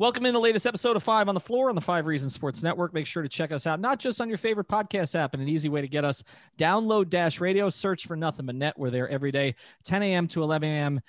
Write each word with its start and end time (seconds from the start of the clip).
Welcome 0.00 0.24
in 0.24 0.32
the 0.32 0.40
latest 0.40 0.66
episode 0.66 0.96
of 0.96 1.02
Five 1.02 1.28
on 1.28 1.34
the 1.34 1.42
Floor 1.42 1.68
on 1.68 1.74
the 1.74 1.82
Five 1.82 2.06
Reasons 2.06 2.32
Sports 2.32 2.62
Network. 2.62 2.94
Make 2.94 3.04
sure 3.04 3.22
to 3.22 3.28
check 3.28 3.52
us 3.52 3.66
out, 3.66 3.80
not 3.80 3.98
just 3.98 4.18
on 4.18 4.30
your 4.30 4.38
favorite 4.38 4.66
podcast 4.66 5.14
app, 5.14 5.34
and 5.34 5.42
an 5.42 5.48
easy 5.50 5.68
way 5.68 5.82
to 5.82 5.88
get 5.88 6.06
us 6.06 6.24
download 6.56 7.10
Dash 7.10 7.38
Radio, 7.38 7.68
search 7.68 8.06
for 8.06 8.16
Nothing 8.16 8.46
But 8.46 8.54
Net. 8.54 8.78
We're 8.78 8.88
there 8.88 9.10
every 9.10 9.30
day, 9.30 9.56
10 9.84 10.02
a.m. 10.02 10.26
to 10.28 10.42
11 10.42 10.70
a.m. 10.70 11.00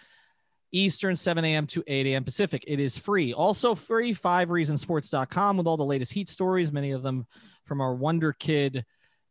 Eastern, 0.73 1.16
7 1.16 1.46
a.m. 1.46 1.68
to 1.68 1.85
8 1.88 2.08
a.m. 2.08 2.26
Pacific. 2.26 2.66
It 2.68 2.82
is 2.82 2.98
free. 2.98 3.32
Also 3.32 3.76
free, 3.76 4.13
fivereasonsports.com 4.13 5.55
with 5.55 5.68
all 5.68 5.77
the 5.77 5.85
latest 5.85 6.12
Heat 6.12 6.27
stories, 6.27 6.73
many 6.73 6.91
of 6.91 7.02
them 7.02 7.26
from 7.63 7.80
our 7.80 7.96
Wonder 7.96 8.34
Kid, 8.34 8.84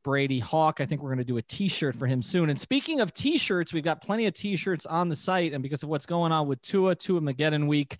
Brady 0.03 0.39
Hawk. 0.39 0.81
I 0.81 0.87
think 0.87 1.03
we're 1.03 1.11
going 1.11 1.19
to 1.19 1.25
do 1.25 1.37
a 1.37 1.43
t 1.43 1.69
shirt 1.69 1.97
for 1.97 2.07
him 2.07 2.23
soon. 2.23 2.49
And 2.49 2.59
speaking 2.59 3.03
of 3.03 3.13
t 3.13 3.37
shirts, 3.37 3.75
we've 3.75 3.85
got 3.85 4.01
plenty 4.01 4.25
of 4.25 4.33
t 4.33 4.57
shirts 4.57 4.87
on 4.87 5.11
the 5.11 5.17
site. 5.17 5.53
And 5.53 5.63
because 5.63 5.83
of 5.83 5.91
what's 5.91 6.07
going 6.07 6.33
on 6.33 6.49
with 6.49 6.63
Tua, 6.63 6.95
Tua 6.95 7.21
Mageddon 7.21 7.67
week, 7.69 7.99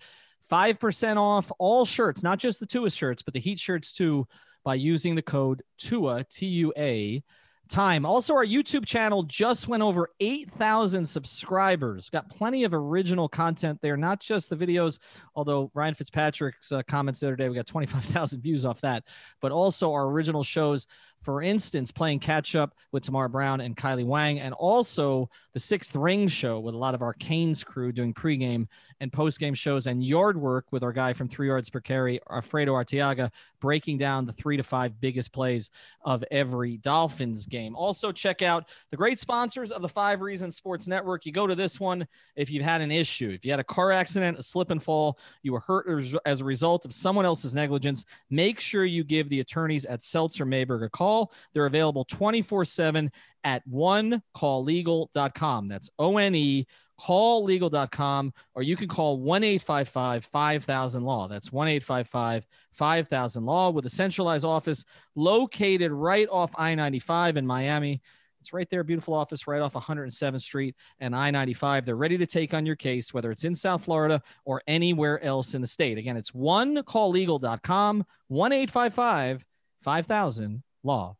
5% 0.51 1.17
off 1.17 1.51
all 1.59 1.85
shirts, 1.85 2.23
not 2.23 2.39
just 2.39 2.59
the 2.59 2.65
Tua 2.65 2.89
shirts, 2.89 3.21
but 3.21 3.33
the 3.33 3.39
Heat 3.39 3.59
shirts 3.59 3.91
too, 3.91 4.27
by 4.63 4.75
using 4.75 5.15
the 5.15 5.21
code 5.21 5.63
TUA, 5.79 6.25
T 6.29 6.45
U 6.45 6.73
A, 6.77 7.23
time. 7.71 8.05
Also, 8.05 8.35
our 8.35 8.45
YouTube 8.45 8.85
channel 8.85 9.23
just 9.23 9.67
went 9.67 9.81
over 9.81 10.09
8,000 10.19 11.05
subscribers. 11.05 12.09
Got 12.09 12.29
plenty 12.29 12.63
of 12.65 12.73
original 12.73 13.27
content 13.29 13.79
there, 13.81 13.97
not 13.97 14.19
just 14.19 14.49
the 14.49 14.57
videos, 14.57 14.99
although 15.35 15.71
Ryan 15.73 15.95
Fitzpatrick's 15.95 16.71
uh, 16.71 16.83
comments 16.83 17.21
the 17.21 17.27
other 17.27 17.35
day, 17.35 17.49
we 17.49 17.55
got 17.55 17.65
25,000 17.65 18.41
views 18.41 18.65
off 18.65 18.81
that, 18.81 19.03
but 19.41 19.51
also 19.51 19.93
our 19.93 20.07
original 20.07 20.43
shows. 20.43 20.85
For 21.21 21.43
instance, 21.43 21.91
playing 21.91 22.19
catch 22.19 22.55
up 22.55 22.75
with 22.91 23.03
Tamar 23.03 23.27
Brown 23.27 23.61
and 23.61 23.77
Kylie 23.77 24.05
Wang, 24.05 24.39
and 24.39 24.53
also 24.55 25.29
the 25.53 25.59
Sixth 25.59 25.95
Ring 25.95 26.27
show 26.27 26.59
with 26.59 26.73
a 26.73 26.77
lot 26.77 26.95
of 26.95 27.03
our 27.03 27.13
Canes 27.13 27.63
crew 27.63 27.91
doing 27.91 28.13
pregame 28.13 28.67
and 28.99 29.11
postgame 29.11 29.55
shows, 29.55 29.87
and 29.87 30.03
yard 30.03 30.37
work 30.37 30.65
with 30.71 30.83
our 30.83 30.91
guy 30.91 31.13
from 31.13 31.27
Three 31.27 31.47
Yards 31.47 31.69
Per 31.69 31.79
Carry, 31.79 32.19
Alfredo 32.29 32.73
Arteaga, 32.73 33.31
breaking 33.59 33.97
down 33.97 34.25
the 34.25 34.33
three 34.33 34.57
to 34.57 34.63
five 34.63 34.99
biggest 34.99 35.31
plays 35.31 35.69
of 36.03 36.23
every 36.31 36.77
Dolphins 36.77 37.45
game. 37.47 37.75
Also, 37.75 38.11
check 38.11 38.41
out 38.41 38.69
the 38.89 38.97
great 38.97 39.19
sponsors 39.19 39.71
of 39.71 39.81
the 39.81 39.89
Five 39.89 40.21
Reasons 40.21 40.55
Sports 40.55 40.87
Network. 40.87 41.25
You 41.25 41.31
go 41.31 41.47
to 41.47 41.55
this 41.55 41.79
one 41.79 42.07
if 42.35 42.49
you've 42.51 42.63
had 42.63 42.81
an 42.81 42.91
issue, 42.91 43.29
if 43.29 43.43
you 43.45 43.51
had 43.51 43.59
a 43.59 43.63
car 43.63 43.91
accident, 43.91 44.37
a 44.39 44.43
slip 44.43 44.71
and 44.71 44.81
fall, 44.81 45.17
you 45.43 45.53
were 45.53 45.59
hurt 45.59 45.87
as 46.25 46.41
a 46.41 46.45
result 46.45 46.85
of 46.85 46.93
someone 46.93 47.25
else's 47.25 47.55
negligence. 47.55 48.05
Make 48.29 48.59
sure 48.59 48.85
you 48.85 49.03
give 49.03 49.29
the 49.29 49.39
attorneys 49.39 49.85
at 49.85 50.01
Seltzer 50.01 50.45
Mayberg 50.45 50.83
a 50.83 50.89
call 50.89 51.10
call. 51.11 51.31
They're 51.53 51.65
available 51.65 52.05
24 52.05 52.65
7 52.65 53.11
at 53.43 53.67
onecalllegal.com. 53.69 55.67
That's 55.67 55.89
O 55.99 56.17
N 56.17 56.35
E 56.35 56.67
calllegal.com 56.99 58.31
or 58.53 58.61
you 58.61 58.75
can 58.75 58.87
call 58.87 59.19
1-855 59.21 60.23
5000 60.23 61.03
law 61.03 61.27
that's 61.27 61.49
1-855 61.49 62.43
5000 62.73 63.43
law 63.43 63.71
with 63.71 63.87
a 63.87 63.89
centralized 63.89 64.45
office 64.45 64.85
located 65.15 65.91
right 65.91 66.27
off 66.29 66.51
i-95 66.59 67.37
in 67.37 67.47
miami 67.47 68.03
it's 68.39 68.53
right 68.53 68.69
there 68.69 68.83
beautiful 68.83 69.15
office 69.15 69.47
right 69.47 69.63
off 69.63 69.73
107th 69.73 70.41
street 70.41 70.75
and 70.99 71.15
i-95 71.15 71.85
they're 71.85 71.95
ready 71.95 72.19
to 72.19 72.27
take 72.27 72.53
on 72.53 72.67
your 72.67 72.75
case 72.75 73.11
whether 73.15 73.31
it's 73.31 73.45
in 73.45 73.55
south 73.55 73.85
florida 73.85 74.21
or 74.45 74.61
anywhere 74.67 75.23
else 75.23 75.55
in 75.55 75.61
the 75.61 75.67
state 75.67 75.97
again 75.97 76.17
it's 76.17 76.35
one 76.35 76.83
calllegal.com 76.83 78.05
1-855 78.31 79.41
5000 79.81 80.63
law. 80.83 81.17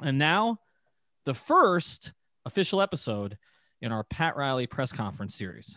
And 0.00 0.18
now, 0.18 0.58
the 1.24 1.34
first 1.34 2.12
official 2.44 2.80
episode 2.80 3.38
in 3.80 3.92
our 3.92 4.04
Pat 4.04 4.36
Riley 4.36 4.66
press 4.66 4.92
conference 4.92 5.34
series. 5.34 5.76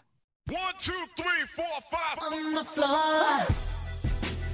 One, 0.49 0.73
two, 0.79 0.93
three, 1.15 1.45
four, 1.47 1.65
five. 1.91 2.17
On 2.19 2.53
the 2.53 2.63
floor. 2.63 3.47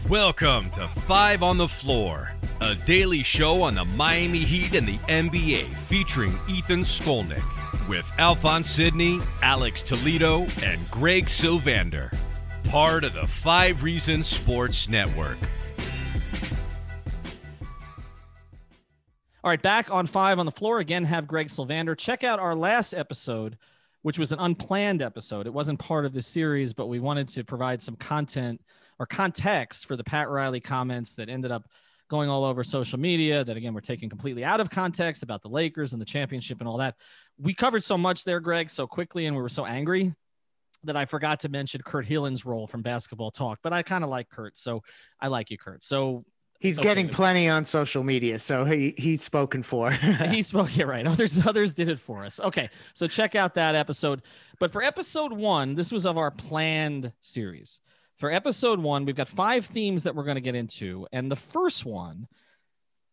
Welcome 0.09 0.69
to 0.71 0.87
Five 1.05 1.43
on 1.43 1.57
the 1.57 1.67
Floor, 1.67 2.33
a 2.61 2.75
daily 2.75 3.23
show 3.23 3.61
on 3.61 3.75
the 3.75 3.85
Miami 3.85 4.39
Heat 4.39 4.75
and 4.75 4.87
the 4.87 4.97
NBA 5.07 5.73
featuring 5.87 6.37
Ethan 6.49 6.81
Skolnick 6.81 7.43
with 7.87 8.11
Alphonse 8.17 8.69
Sidney, 8.69 9.19
Alex 9.41 9.81
Toledo, 9.83 10.45
and 10.63 10.79
Greg 10.91 11.25
Sylvander. 11.25 12.13
Part 12.65 13.03
of 13.03 13.13
the 13.13 13.27
Five 13.27 13.83
Reasons 13.83 14.27
Sports 14.27 14.89
Network. 14.89 15.37
All 19.43 19.49
right, 19.49 19.61
back 19.61 19.91
on 19.91 20.07
five 20.07 20.39
on 20.39 20.45
the 20.45 20.53
floor 20.53 20.79
again. 20.79 21.03
Have 21.03 21.27
Greg 21.27 21.47
Sylvander 21.47 21.97
check 21.97 22.23
out 22.23 22.39
our 22.39 22.55
last 22.55 22.93
episode, 22.93 23.57
which 24.01 24.17
was 24.17 24.31
an 24.31 24.39
unplanned 24.39 25.01
episode. 25.01 25.47
It 25.47 25.53
wasn't 25.53 25.79
part 25.79 26.05
of 26.05 26.13
the 26.13 26.21
series, 26.21 26.71
but 26.71 26.87
we 26.87 27.01
wanted 27.01 27.27
to 27.29 27.43
provide 27.43 27.81
some 27.81 27.97
content 27.97 28.61
or 28.99 29.05
context 29.05 29.85
for 29.85 29.97
the 29.97 30.03
Pat 30.03 30.29
Riley 30.29 30.61
comments 30.61 31.15
that 31.15 31.27
ended 31.27 31.51
up 31.51 31.67
going 32.09 32.29
all 32.29 32.45
over 32.45 32.63
social 32.63 32.97
media. 32.97 33.43
That 33.43 33.57
again, 33.57 33.73
we're 33.73 33.81
taking 33.81 34.07
completely 34.07 34.45
out 34.45 34.61
of 34.61 34.69
context 34.69 35.23
about 35.23 35.41
the 35.41 35.49
Lakers 35.49 35.91
and 35.91 36.01
the 36.01 36.05
championship 36.05 36.61
and 36.61 36.67
all 36.69 36.77
that. 36.77 36.95
We 37.37 37.53
covered 37.53 37.83
so 37.83 37.97
much 37.97 38.23
there, 38.23 38.39
Greg, 38.39 38.69
so 38.69 38.87
quickly, 38.87 39.25
and 39.25 39.35
we 39.35 39.41
were 39.41 39.49
so 39.49 39.65
angry 39.65 40.15
that 40.85 40.95
I 40.95 41.03
forgot 41.03 41.41
to 41.41 41.49
mention 41.49 41.81
Kurt 41.81 42.05
Helin's 42.05 42.45
role 42.45 42.65
from 42.65 42.81
Basketball 42.81 43.31
Talk. 43.31 43.59
But 43.61 43.73
I 43.73 43.83
kind 43.83 44.05
of 44.05 44.09
like 44.09 44.29
Kurt, 44.29 44.57
so 44.57 44.83
I 45.19 45.27
like 45.27 45.51
you, 45.51 45.57
Kurt. 45.57 45.83
So 45.83 46.23
He's 46.63 46.79
okay. 46.79 46.87
getting 46.87 47.09
plenty 47.09 47.49
on 47.49 47.65
social 47.65 48.05
media, 48.05 48.39
so 48.39 48.63
he 48.63 48.95
he's 48.97 49.21
spoken 49.21 49.63
for. 49.63 49.91
he 50.29 50.41
spoke. 50.41 50.77
Yeah, 50.77 50.85
right. 50.85 51.05
Others 51.05 51.45
others 51.45 51.73
did 51.73 51.89
it 51.89 51.99
for 51.99 52.23
us. 52.23 52.39
Okay, 52.39 52.69
so 52.93 53.05
check 53.05 53.35
out 53.35 53.55
that 53.55 53.75
episode. 53.75 54.21
But 54.59 54.71
for 54.71 54.81
episode 54.81 55.33
one, 55.33 55.75
this 55.75 55.91
was 55.91 56.05
of 56.05 56.17
our 56.17 56.31
planned 56.31 57.11
series. 57.19 57.81
For 58.15 58.31
episode 58.31 58.79
one, 58.79 59.03
we've 59.03 59.13
got 59.13 59.27
five 59.27 59.65
themes 59.65 60.03
that 60.03 60.15
we're 60.15 60.23
going 60.23 60.35
to 60.35 60.41
get 60.41 60.55
into, 60.55 61.05
and 61.11 61.29
the 61.29 61.35
first 61.35 61.85
one 61.85 62.29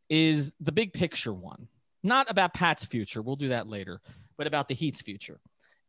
is 0.08 0.54
the 0.60 0.70
big 0.70 0.92
picture 0.92 1.34
one, 1.34 1.66
not 2.04 2.30
about 2.30 2.54
Pat's 2.54 2.84
future. 2.84 3.20
We'll 3.20 3.34
do 3.34 3.48
that 3.48 3.66
later, 3.66 4.00
but 4.38 4.46
about 4.46 4.68
the 4.68 4.76
Heat's 4.76 5.00
future. 5.00 5.40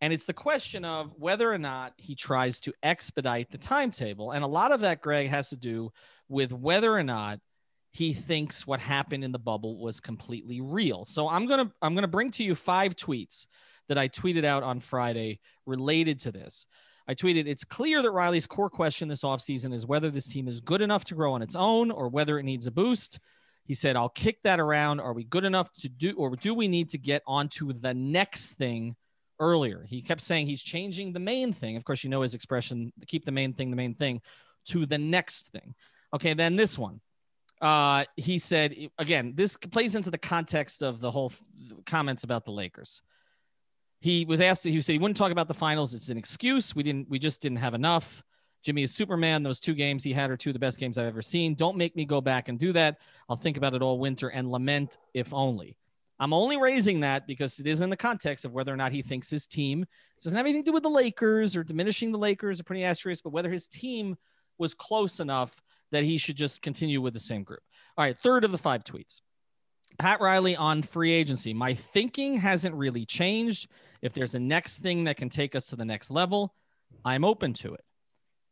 And 0.02 0.12
it's 0.12 0.26
the 0.26 0.34
question 0.34 0.84
of 0.84 1.14
whether 1.20 1.54
or 1.54 1.60
not 1.60 1.94
he 1.98 2.16
tries 2.16 2.60
to 2.62 2.74
expedite 2.82 3.52
the 3.52 3.60
timetable. 3.60 4.32
And 4.32 4.44
a 4.44 4.48
lot 4.48 4.72
of 4.72 4.82
that, 4.82 5.00
Greg, 5.00 5.28
has 5.28 5.50
to 5.50 5.56
do 5.56 5.92
with 6.28 6.52
whether 6.52 6.92
or 6.92 7.04
not 7.04 7.40
he 7.91 8.13
thinks 8.13 8.66
what 8.66 8.79
happened 8.79 9.24
in 9.24 9.31
the 9.31 9.40
bubble 9.40 9.78
was 9.78 10.00
completely 10.00 10.62
real. 10.62 11.03
So 11.06 11.28
I'm 11.28 11.46
going 11.46 11.68
to 11.68 11.74
I'm 11.81 11.94
going 11.94 12.03
to 12.03 12.07
bring 12.07 12.31
to 12.31 12.44
you 12.44 12.56
five 12.56 12.96
tweets 12.96 13.47
that 13.90 13.97
I 13.97 14.07
tweeted 14.07 14.46
out 14.46 14.63
on 14.63 14.79
Friday 14.79 15.40
related 15.66 16.19
to 16.22 16.31
this. 16.31 16.66
I 17.07 17.16
tweeted, 17.16 17.47
it's 17.47 17.66
clear 17.66 18.01
that 18.01 18.12
Riley's 18.12 18.47
core 18.47 18.69
question 18.69 19.09
this 19.09 19.24
offseason 19.24 19.74
is 19.74 19.85
whether 19.85 20.09
this 20.09 20.30
team 20.30 20.47
is 20.47 20.62
good 20.62 20.81
enough 20.81 21.03
to 21.06 21.16
grow 21.16 21.34
on 21.34 21.41
its 21.41 21.56
own 21.56 21.91
or 21.91 22.07
whether 22.07 22.40
it 22.40 22.44
needs 22.44 22.68
a 22.68 22.72
boost. 22.72 23.19
He 23.66 23.74
said, 23.74 23.96
I'll 23.96 24.07
kick 24.07 24.38
that 24.44 24.59
around. 24.59 25.01
Are 25.01 25.13
we 25.13 25.25
good 25.25 25.44
enough 25.44 25.72
to 25.81 25.90
do, 25.90 26.13
or 26.16 26.35
do 26.35 26.53
we 26.53 26.68
need 26.68 26.90
to 26.90 26.97
get 26.97 27.22
onto 27.28 27.74
the 27.74 27.94
next 27.94 28.53
thing 28.53 28.96
earlier? 29.40 29.85
He 29.90 30.01
kept 30.01 30.22
saying 30.22 30.46
he's 30.46 30.62
changing 30.62 31.12
the 31.12 31.19
main 31.19 31.51
thing. 31.51 31.75
Of 31.75 31.84
course, 31.84 32.03
you 32.03 32.09
know 32.09 32.22
his 32.22 32.34
expression, 32.34 32.94
keep 33.07 33.25
the 33.25 33.31
main 33.31 33.53
thing 33.53 33.72
the 33.72 33.75
main 33.75 33.96
thing, 33.96 34.22
to 34.68 34.85
the 34.85 34.97
next 34.97 35.50
thing. 35.50 35.75
Okay, 36.13 36.33
then 36.33 36.56
this 36.56 36.77
one 36.77 37.01
uh, 37.62 38.06
he 38.16 38.40
said 38.40 38.75
again, 38.98 39.34
this 39.36 39.56
plays 39.56 39.96
into 39.96 40.10
the 40.10 40.18
context 40.18 40.81
of 40.81 41.00
the 41.00 41.12
whole 41.12 41.31
comments 41.86 42.24
about 42.24 42.46
the 42.46 42.52
Lakers. 42.52 43.02
He 44.00 44.25
was 44.25 44.42
asked, 44.42 44.63
he 44.63 44.81
said 44.81 44.94
he 44.94 45.00
wouldn't 45.00 45.18
talk 45.18 45.31
about 45.31 45.48
the 45.48 45.54
finals. 45.54 45.94
It's 45.94 46.10
an 46.10 46.18
excuse. 46.18 46.75
We 46.75 46.81
didn't, 46.81 47.08
we 47.08 47.19
just 47.19 47.42
didn't 47.42 47.60
have 47.60 47.75
enough. 47.75 48.24
Jimmy 48.63 48.84
is 48.84 48.94
Superman. 48.94 49.44
Those 49.44 49.60
two 49.60 49.75
games 49.75 50.04
he 50.04 50.12
had 50.12 50.31
are 50.31 50.38
two 50.38 50.50
of 50.50 50.54
the 50.54 50.60
best 50.60 50.80
games 50.80 50.98
I've 50.98 51.08
ever 51.08 51.22
seen. 51.22 51.54
Don't 51.54 51.78
make 51.78 51.96
me 51.96 52.06
go 52.06 52.19
back 52.19 52.50
and 52.50 52.58
do 52.58 52.74
that. 52.74 52.98
I'll 53.30 53.36
think 53.36 53.58
about 53.58 53.75
it 53.75 53.81
all 53.84 54.00
winter 54.00 54.30
and 54.30 54.50
lament 54.50 54.98
if 55.14 55.34
only. 55.34 55.78
I'm 56.19 56.34
only 56.34 56.57
raising 56.57 57.00
that 57.00 57.25
because 57.25 57.60
it 57.60 57.66
is 57.66 57.81
in 57.81 57.90
the 57.90 57.98
context 57.98 58.46
of 58.46 58.54
whether 58.54 58.72
or 58.72 58.78
not 58.78 58.92
he 58.92 59.02
thinks 59.02 59.30
his 59.30 59.48
team 59.48 59.86
doesn't 60.24 60.38
have 60.38 60.46
anything 60.46 60.64
to 60.64 60.69
do 60.69 60.74
with 60.74 60.84
the 60.84 60.90
Lakers 60.90 61.56
or 61.56 61.64
diminishing 61.64 62.12
the 62.12 62.19
Lakers 62.19 62.60
or 62.60 62.64
pretty 62.64 62.84
asterisk, 62.84 63.24
but 63.24 63.34
whether 63.34 63.50
his 63.50 63.68
team 63.68 64.16
was 64.60 64.75
close 64.75 65.19
enough 65.19 65.60
that 65.92 66.04
he 66.04 66.18
should 66.18 66.38
just 66.38 66.62
continue 66.62 67.02
with 67.02 67.14
the 67.14 67.20
same 67.20 67.44
group. 67.44 67.62
All 67.98 68.06
right, 68.06 68.18
third 68.18 68.44
of 68.44 68.52
the 68.52 68.58
five 68.58 68.84
tweets. 68.84 69.22
Pat 70.00 70.22
Riley 70.22 70.56
on 70.56 70.84
free 70.84 71.12
agency. 71.12 71.54
My 71.54 71.74
thinking 71.74 72.38
hasn't 72.38 72.76
really 72.76 73.06
changed. 73.06 73.70
If 74.02 74.14
there's 74.14 74.36
a 74.36 74.40
next 74.40 74.80
thing 74.80 75.04
that 75.04 75.18
can 75.18 75.30
take 75.30 75.56
us 75.56 75.68
to 75.68 75.76
the 75.76 75.86
next 75.86 76.12
level, 76.12 76.56
I'm 77.04 77.26
open 77.26 77.54
to 77.56 77.74
it. 77.74 77.84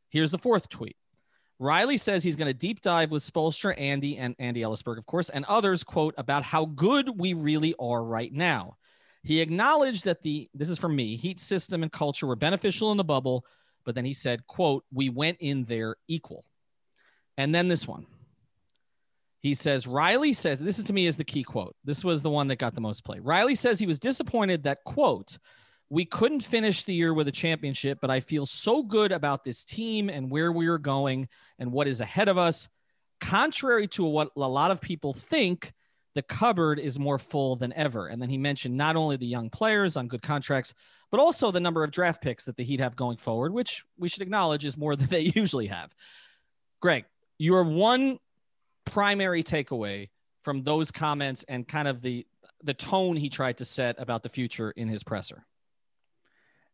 Here's 0.10 0.32
the 0.32 0.38
fourth 0.38 0.70
tweet. 0.70 0.98
Riley 1.60 1.98
says 1.98 2.24
he's 2.24 2.38
going 2.38 2.48
to 2.48 2.54
deep 2.54 2.82
dive 2.82 3.12
with 3.12 3.24
Spoelstra, 3.24 3.78
Andy, 3.78 4.18
and 4.18 4.34
Andy 4.40 4.62
Elisburg, 4.62 4.98
of 4.98 5.06
course, 5.06 5.30
and 5.30 5.44
others, 5.46 5.84
quote, 5.84 6.16
about 6.18 6.44
how 6.44 6.66
good 6.66 7.20
we 7.20 7.34
really 7.34 7.76
are 7.80 8.04
right 8.04 8.32
now. 8.32 8.78
He 9.24 9.42
acknowledged 9.42 10.06
that 10.06 10.22
the, 10.22 10.50
this 10.54 10.70
is 10.70 10.80
from 10.80 10.96
me, 10.96 11.18
heat 11.18 11.40
system 11.40 11.84
and 11.84 11.92
culture 11.92 12.28
were 12.28 12.38
beneficial 12.38 12.92
in 12.92 12.98
the 12.98 13.04
bubble, 13.04 13.46
but 13.84 13.94
then 13.94 14.06
he 14.06 14.14
said, 14.14 14.48
quote, 14.48 14.86
we 14.94 15.10
went 15.10 15.38
in 15.42 15.66
there 15.66 15.98
equal. 16.08 16.46
And 17.40 17.56
then 17.56 17.70
this 17.70 17.88
one. 17.88 18.06
He 19.40 19.54
says, 19.54 19.88
Riley 19.88 20.34
says, 20.34 20.60
this 20.60 20.78
is 20.78 20.84
to 20.86 20.94
me 20.94 21.08
is 21.08 21.16
the 21.16 21.24
key 21.24 21.44
quote. 21.44 21.74
This 21.86 22.04
was 22.04 22.22
the 22.22 22.30
one 22.30 22.50
that 22.50 22.58
got 22.58 22.76
the 22.76 22.82
most 22.82 23.06
play. 23.06 23.20
Riley 23.20 23.56
says 23.56 23.80
he 23.80 23.88
was 23.88 23.98
disappointed 23.98 24.64
that, 24.64 24.84
quote, 24.84 25.38
we 25.90 26.04
couldn't 26.04 26.42
finish 26.42 26.84
the 26.84 26.94
year 26.94 27.14
with 27.14 27.30
a 27.30 27.32
championship, 27.32 28.00
but 28.02 28.12
I 28.12 28.20
feel 28.20 28.46
so 28.46 28.84
good 28.84 29.14
about 29.14 29.46
this 29.46 29.64
team 29.64 30.10
and 30.10 30.30
where 30.30 30.52
we 30.52 30.68
are 30.68 30.78
going 30.78 31.30
and 31.60 31.72
what 31.72 31.88
is 31.88 32.02
ahead 32.02 32.28
of 32.28 32.38
us. 32.38 32.68
Contrary 33.22 33.88
to 33.88 34.04
what 34.04 34.32
a 34.36 34.40
lot 34.42 34.72
of 34.72 34.82
people 34.82 35.14
think, 35.14 35.72
the 36.16 36.22
cupboard 36.24 36.78
is 36.78 37.00
more 37.00 37.20
full 37.20 37.56
than 37.56 37.72
ever. 37.72 38.08
And 38.08 38.22
then 38.22 38.30
he 38.30 38.38
mentioned 38.38 38.76
not 38.76 38.98
only 38.98 39.16
the 39.16 39.26
young 39.26 39.50
players 39.50 39.96
on 39.96 40.10
good 40.10 40.22
contracts, 40.22 40.74
but 41.10 41.22
also 41.22 41.52
the 41.52 41.62
number 41.62 41.86
of 41.86 41.92
draft 41.92 42.22
picks 42.22 42.44
that 42.46 42.58
the 42.58 42.66
Heat 42.66 42.82
have 42.82 42.98
going 42.98 43.18
forward, 43.18 43.54
which 43.54 43.86
we 43.98 44.10
should 44.10 44.24
acknowledge 44.24 44.66
is 44.66 44.78
more 44.78 44.96
than 44.98 45.08
they 45.08 45.32
usually 45.34 45.68
have. 45.68 45.96
Greg, 46.82 47.06
your 47.40 47.64
one 47.64 48.20
primary 48.86 49.42
takeaway 49.42 50.10
from 50.44 50.64
those 50.64 50.92
comments 50.92 51.44
and 51.48 51.68
kind 51.68 51.88
of 51.88 52.02
the 52.02 52.28
the 52.64 52.74
tone 52.74 53.16
he 53.16 53.30
tried 53.30 53.58
to 53.58 53.64
set 53.64 53.96
about 54.00 54.22
the 54.22 54.30
future 54.30 54.72
in 54.72 54.88
his 54.88 55.04
presser? 55.04 55.46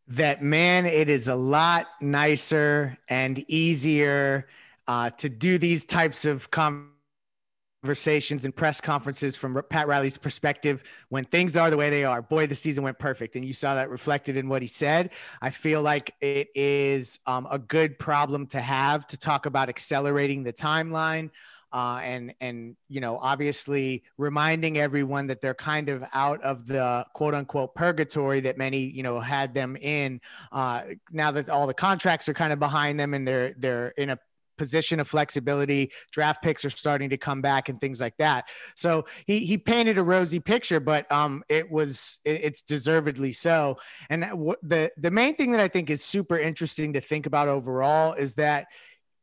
That 0.08 0.42
man, 0.42 0.84
it 0.84 1.08
is 1.08 1.28
a 1.28 1.34
lot 1.34 1.86
nicer 2.00 2.98
and 3.08 3.38
easier 3.48 4.48
uh, 4.88 5.10
to 5.10 5.28
do 5.28 5.58
these 5.58 5.84
types 5.84 6.24
of 6.24 6.50
conversations 6.50 6.95
and 7.82 8.56
press 8.56 8.80
conferences 8.80 9.36
from 9.36 9.60
Pat 9.70 9.86
Riley's 9.86 10.18
perspective 10.18 10.82
when 11.08 11.24
things 11.24 11.56
are 11.56 11.70
the 11.70 11.76
way 11.76 11.90
they 11.90 12.04
are. 12.04 12.22
Boy, 12.22 12.46
the 12.46 12.54
season 12.54 12.82
went 12.82 12.98
perfect, 12.98 13.36
and 13.36 13.44
you 13.44 13.52
saw 13.52 13.74
that 13.74 13.90
reflected 13.90 14.36
in 14.36 14.48
what 14.48 14.62
he 14.62 14.68
said. 14.68 15.10
I 15.40 15.50
feel 15.50 15.82
like 15.82 16.12
it 16.20 16.48
is 16.54 17.18
um, 17.26 17.46
a 17.50 17.58
good 17.58 17.98
problem 17.98 18.46
to 18.48 18.60
have 18.60 19.06
to 19.08 19.16
talk 19.16 19.46
about 19.46 19.68
accelerating 19.68 20.42
the 20.42 20.52
timeline 20.52 21.30
uh, 21.72 22.00
and 22.02 22.32
and 22.40 22.76
you 22.88 23.00
know 23.00 23.18
obviously 23.18 24.02
reminding 24.18 24.78
everyone 24.78 25.26
that 25.26 25.40
they're 25.40 25.54
kind 25.54 25.88
of 25.88 26.04
out 26.14 26.40
of 26.42 26.66
the 26.66 27.04
quote 27.12 27.34
unquote 27.34 27.74
purgatory 27.74 28.40
that 28.40 28.56
many 28.56 28.78
you 28.78 29.02
know 29.02 29.20
had 29.20 29.52
them 29.52 29.76
in 29.76 30.20
uh, 30.52 30.82
now 31.10 31.30
that 31.30 31.50
all 31.50 31.66
the 31.66 31.74
contracts 31.74 32.28
are 32.28 32.34
kind 32.34 32.52
of 32.52 32.58
behind 32.58 32.98
them 32.98 33.14
and 33.14 33.26
they're 33.26 33.54
they're 33.58 33.88
in 33.88 34.10
a 34.10 34.18
position 34.56 35.00
of 35.00 35.08
flexibility. 35.08 35.90
Draft 36.12 36.42
picks 36.42 36.64
are 36.64 36.70
starting 36.70 37.10
to 37.10 37.16
come 37.16 37.40
back 37.40 37.68
and 37.68 37.80
things 37.80 38.00
like 38.00 38.16
that. 38.18 38.48
So 38.74 39.04
he 39.26 39.40
he 39.40 39.58
painted 39.58 39.98
a 39.98 40.02
rosy 40.02 40.40
picture, 40.40 40.80
but 40.80 41.10
um, 41.10 41.42
it 41.48 41.70
was 41.70 42.18
it, 42.24 42.40
it's 42.44 42.62
deservedly 42.62 43.32
so. 43.32 43.78
And 44.10 44.22
the 44.62 44.90
the 44.96 45.10
main 45.10 45.36
thing 45.36 45.52
that 45.52 45.60
I 45.60 45.68
think 45.68 45.90
is 45.90 46.04
super 46.04 46.38
interesting 46.38 46.92
to 46.94 47.00
think 47.00 47.26
about 47.26 47.48
overall 47.48 48.14
is 48.14 48.34
that 48.36 48.66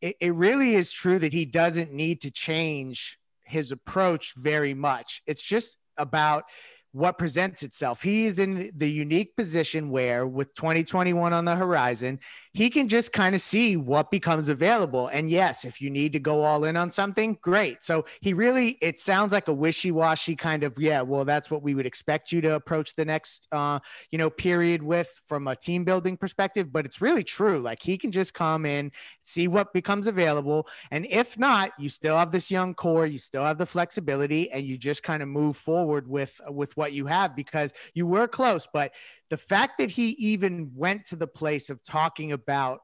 it, 0.01 0.18
it 0.19 0.33
really 0.35 0.75
is 0.75 0.91
true 0.91 1.19
that 1.19 1.33
he 1.33 1.45
doesn't 1.45 1.91
need 1.91 2.21
to 2.21 2.31
change 2.31 3.18
his 3.45 3.71
approach 3.71 4.33
very 4.35 4.74
much. 4.74 5.21
It's 5.25 5.41
just 5.41 5.77
about 5.97 6.45
what 6.94 7.18
presents 7.18 7.63
itself. 7.63 8.01
He 8.03 8.25
is 8.25 8.39
in 8.39 8.71
the 8.75 8.89
unique 8.89 9.35
position 9.35 9.89
where, 9.89 10.27
with 10.27 10.53
2021 10.56 11.33
on 11.33 11.44
the 11.44 11.56
horizon, 11.56 12.19
he 12.53 12.69
can 12.69 12.88
just 12.88 13.11
kind 13.11 13.33
of 13.33 13.41
see 13.41 13.75
what 13.75 14.11
becomes 14.11 14.47
available. 14.47 15.07
And 15.07 15.27
yes, 15.27 15.65
if 15.65 15.81
you 15.81 15.89
need 15.89 16.13
to 16.13 16.19
go 16.19 16.44
all 16.44 16.65
in 16.65 16.77
on 16.77 16.91
something, 16.91 17.38
great. 17.41 17.81
So 17.81 18.05
he 18.21 18.33
really, 18.33 18.77
it 18.79 19.00
sounds 19.00 19.33
like 19.33 19.47
a 19.47 19.53
wishy 19.53 19.91
washy 19.91 20.35
kind 20.35 20.63
of, 20.63 20.77
yeah, 20.77 21.01
well, 21.01 21.25
that's 21.25 21.50
what 21.50 21.63
we 21.63 21.73
would 21.73 21.88
expect 21.88 22.31
you 22.31 22.41
to 22.41 22.55
approach 22.55 22.95
the 22.95 23.05
next, 23.05 23.47
uh, 23.51 23.79
you 24.11 24.19
know, 24.19 24.29
period 24.29 24.83
with 24.83 25.21
from 25.25 25.47
a 25.47 25.55
team 25.55 25.83
building 25.83 26.15
perspective. 26.15 26.71
But 26.71 26.85
it's 26.85 27.01
really 27.01 27.23
true. 27.23 27.59
Like 27.59 27.81
he 27.81 27.97
can 27.97 28.11
just 28.11 28.35
come 28.35 28.67
in, 28.67 28.91
see 29.21 29.47
what 29.47 29.73
becomes 29.73 30.06
available. 30.06 30.67
And 30.91 31.07
if 31.09 31.39
not, 31.39 31.71
you 31.79 31.89
still 31.89 32.17
have 32.17 32.31
this 32.31 32.51
young 32.51 32.75
core, 32.75 33.07
you 33.07 33.17
still 33.17 33.44
have 33.44 33.57
the 33.57 33.65
flexibility, 33.65 34.51
and 34.51 34.63
you 34.63 34.77
just 34.77 35.01
kind 35.01 35.23
of 35.23 35.29
move 35.29 35.57
forward 35.57 36.07
with, 36.07 36.39
with 36.49 36.77
what 36.77 36.94
you 36.94 37.07
have 37.07 37.35
because 37.35 37.73
you 37.95 38.06
were 38.06 38.27
close. 38.27 38.67
But 38.71 38.94
the 39.29 39.37
fact 39.37 39.77
that 39.79 39.91
he 39.91 40.09
even 40.11 40.71
went 40.75 41.05
to 41.05 41.15
the 41.15 41.27
place 41.27 41.69
of 41.69 41.83
talking 41.83 42.31
about 42.31 42.79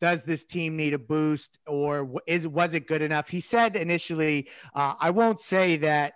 does 0.00 0.24
this 0.24 0.44
team 0.44 0.76
need 0.76 0.92
a 0.92 0.98
boost 0.98 1.58
or 1.66 2.20
is 2.26 2.46
was 2.46 2.74
it 2.74 2.86
good 2.86 3.00
enough? 3.00 3.28
He 3.28 3.40
said 3.40 3.76
initially, 3.76 4.48
uh, 4.74 4.94
I 5.00 5.10
won't 5.10 5.40
say 5.40 5.76
that 5.78 6.14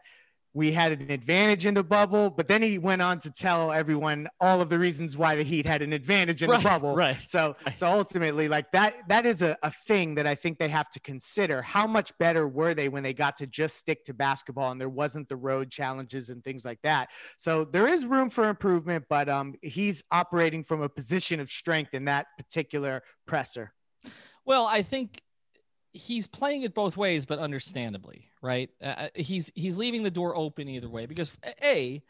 we 0.54 0.72
had 0.72 0.92
an 0.92 1.10
advantage 1.10 1.66
in 1.66 1.74
the 1.74 1.84
bubble, 1.84 2.30
but 2.30 2.48
then 2.48 2.62
he 2.62 2.78
went 2.78 3.02
on 3.02 3.18
to 3.20 3.30
tell 3.30 3.70
everyone 3.72 4.28
all 4.40 4.60
of 4.60 4.68
the 4.68 4.78
reasons 4.78 5.16
why 5.16 5.36
the 5.36 5.42
Heat 5.42 5.66
had 5.66 5.82
an 5.82 5.92
advantage 5.92 6.42
in 6.42 6.50
right, 6.50 6.58
the 6.58 6.68
bubble. 6.68 6.94
Right. 6.94 7.16
So, 7.24 7.56
so 7.74 7.86
ultimately, 7.86 8.48
like 8.48 8.72
that, 8.72 8.94
that 9.08 9.26
is 9.26 9.42
a, 9.42 9.56
a 9.62 9.70
thing 9.70 10.14
that 10.16 10.26
I 10.26 10.34
think 10.34 10.58
they 10.58 10.68
have 10.68 10.88
to 10.90 11.00
consider. 11.00 11.62
How 11.62 11.86
much 11.86 12.16
better 12.18 12.48
were 12.48 12.74
they 12.74 12.88
when 12.88 13.02
they 13.02 13.12
got 13.12 13.36
to 13.38 13.46
just 13.46 13.76
stick 13.76 14.04
to 14.04 14.14
basketball 14.14 14.70
and 14.70 14.80
there 14.80 14.88
wasn't 14.88 15.28
the 15.28 15.36
road 15.36 15.70
challenges 15.70 16.30
and 16.30 16.42
things 16.42 16.64
like 16.64 16.80
that? 16.82 17.10
So 17.36 17.64
there 17.64 17.86
is 17.86 18.06
room 18.06 18.30
for 18.30 18.48
improvement, 18.48 19.04
but 19.08 19.28
um, 19.28 19.54
he's 19.62 20.02
operating 20.10 20.64
from 20.64 20.82
a 20.82 20.88
position 20.88 21.40
of 21.40 21.50
strength 21.50 21.94
in 21.94 22.06
that 22.06 22.26
particular 22.38 23.02
presser. 23.26 23.72
Well, 24.44 24.66
I 24.66 24.82
think 24.82 25.20
he's 25.92 26.26
playing 26.26 26.62
it 26.62 26.74
both 26.74 26.96
ways, 26.96 27.26
but 27.26 27.38
understandably, 27.38 28.30
right? 28.42 28.70
Uh, 28.82 28.86
uh, 28.86 29.08
he's 29.14 29.50
he's 29.54 29.76
leaving 29.76 30.02
the 30.02 30.10
door 30.10 30.36
open 30.36 30.68
either 30.68 30.88
way 30.88 31.06
because 31.06 31.36
a 31.62 32.02